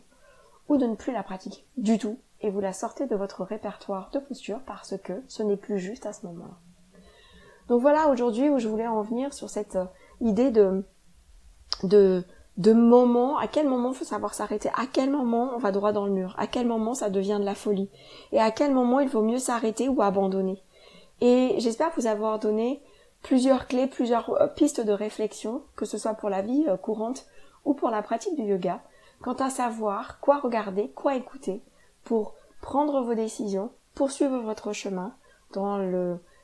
ou 0.68 0.76
de 0.76 0.86
ne 0.86 0.96
plus 0.96 1.12
la 1.12 1.22
pratiquer 1.22 1.64
du 1.76 1.98
tout, 1.98 2.18
et 2.40 2.50
vous 2.50 2.60
la 2.60 2.72
sortez 2.72 3.06
de 3.06 3.14
votre 3.16 3.44
répertoire 3.44 4.10
de 4.10 4.18
posture 4.18 4.60
parce 4.66 4.96
que 4.98 5.22
ce 5.28 5.44
n'est 5.44 5.56
plus 5.56 5.78
juste 5.78 6.04
à 6.04 6.12
ce 6.12 6.26
moment-là. 6.26 6.58
Donc 7.68 7.80
voilà 7.80 8.08
aujourd'hui 8.08 8.48
où 8.48 8.58
je 8.58 8.68
voulais 8.68 8.86
en 8.86 9.02
venir 9.02 9.32
sur 9.32 9.48
cette 9.48 9.76
euh, 9.76 9.84
idée 10.20 10.50
de, 10.50 10.84
de, 11.84 12.24
de 12.58 12.72
moment, 12.72 13.38
à 13.38 13.46
quel 13.46 13.68
moment 13.68 13.92
faut 13.92 14.04
savoir 14.04 14.34
s'arrêter, 14.34 14.68
à 14.74 14.86
quel 14.92 15.10
moment 15.10 15.52
on 15.54 15.58
va 15.58 15.70
droit 15.70 15.92
dans 15.92 16.06
le 16.06 16.12
mur, 16.12 16.34
à 16.38 16.48
quel 16.48 16.66
moment 16.66 16.92
ça 16.92 17.08
devient 17.08 17.38
de 17.40 17.44
la 17.44 17.54
folie, 17.54 17.88
et 18.32 18.40
à 18.40 18.50
quel 18.50 18.74
moment 18.74 18.98
il 18.98 19.08
vaut 19.08 19.22
mieux 19.22 19.38
s'arrêter 19.38 19.88
ou 19.88 20.02
abandonner? 20.02 20.62
Et 21.20 21.54
j'espère 21.58 21.92
vous 21.96 22.08
avoir 22.08 22.40
donné 22.40 22.82
plusieurs 23.22 23.68
clés, 23.68 23.86
plusieurs 23.86 24.30
euh, 24.30 24.46
pistes 24.48 24.80
de 24.80 24.92
réflexion, 24.92 25.62
que 25.76 25.84
ce 25.84 25.98
soit 25.98 26.14
pour 26.14 26.30
la 26.30 26.42
vie 26.42 26.64
euh, 26.68 26.76
courante 26.76 27.26
ou 27.64 27.74
pour 27.74 27.90
la 27.90 28.02
pratique 28.02 28.36
du 28.36 28.42
yoga, 28.42 28.80
quant 29.22 29.34
à 29.34 29.50
savoir 29.50 30.20
quoi 30.20 30.38
regarder, 30.38 30.90
quoi 30.90 31.14
écouter 31.14 31.62
pour 32.04 32.34
prendre 32.60 33.02
vos 33.02 33.14
décisions, 33.14 33.70
poursuivre 33.94 34.38
votre 34.38 34.72
chemin 34.72 35.14
dans 35.52 35.78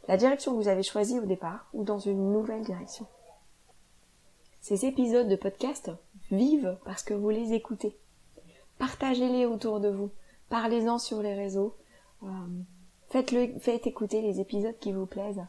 la 0.09 0.17
direction 0.17 0.53
que 0.53 0.57
vous 0.57 0.69
avez 0.69 0.83
choisie 0.83 1.19
au 1.19 1.25
départ 1.25 1.67
ou 1.73 1.85
dans 1.85 1.99
une 1.99 2.33
nouvelle 2.33 2.63
direction. 2.63 3.07
Ces 4.65 4.87
épisodes 4.87 5.29
de 5.29 5.37
podcast 5.37 5.91
vivent 6.31 6.79
parce 6.87 7.03
que 7.03 7.13
vous 7.13 7.29
les 7.29 7.53
écoutez. 7.53 7.99
Partagez-les 8.79 9.45
autour 9.45 9.79
de 9.79 9.91
vous, 9.91 10.09
parlez-en 10.49 10.99
sur 10.99 11.21
les 11.21 11.35
réseaux. 11.35 11.77
Euh, 12.23 12.29
faites 13.11 13.87
écouter 13.87 14.23
les 14.23 14.41
épisodes 14.41 14.79
qui 14.81 14.93
vous 14.93 15.05
plaisent 15.05 15.45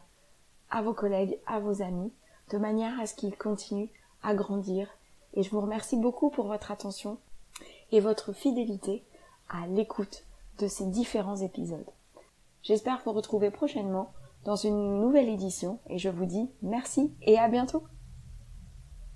à 0.68 0.82
vos 0.82 0.92
collègues, 0.92 1.38
à 1.46 1.60
vos 1.60 1.80
amis, 1.80 2.12
de 2.50 2.58
manière 2.58 3.00
à 3.00 3.06
ce 3.06 3.14
qu'ils 3.14 3.38
continuent 3.38 3.88
à 4.22 4.34
grandir. 4.34 4.86
Et 5.32 5.42
je 5.42 5.48
vous 5.48 5.62
remercie 5.62 5.96
beaucoup 5.96 6.28
pour 6.28 6.48
votre 6.48 6.70
attention 6.70 7.16
et 7.92 8.00
votre 8.00 8.34
fidélité 8.34 9.02
à 9.48 9.66
l'écoute 9.66 10.26
de 10.58 10.68
ces 10.68 10.84
différents 10.84 11.36
épisodes. 11.36 11.88
J'espère 12.62 13.00
vous 13.02 13.12
retrouver 13.12 13.50
prochainement 13.50 14.12
dans 14.44 14.56
une 14.56 15.00
nouvelle 15.00 15.30
édition 15.30 15.78
et 15.88 15.96
je 15.96 16.10
vous 16.10 16.26
dis 16.26 16.50
merci 16.60 17.14
et 17.22 17.38
à 17.38 17.48
bientôt 17.48 17.82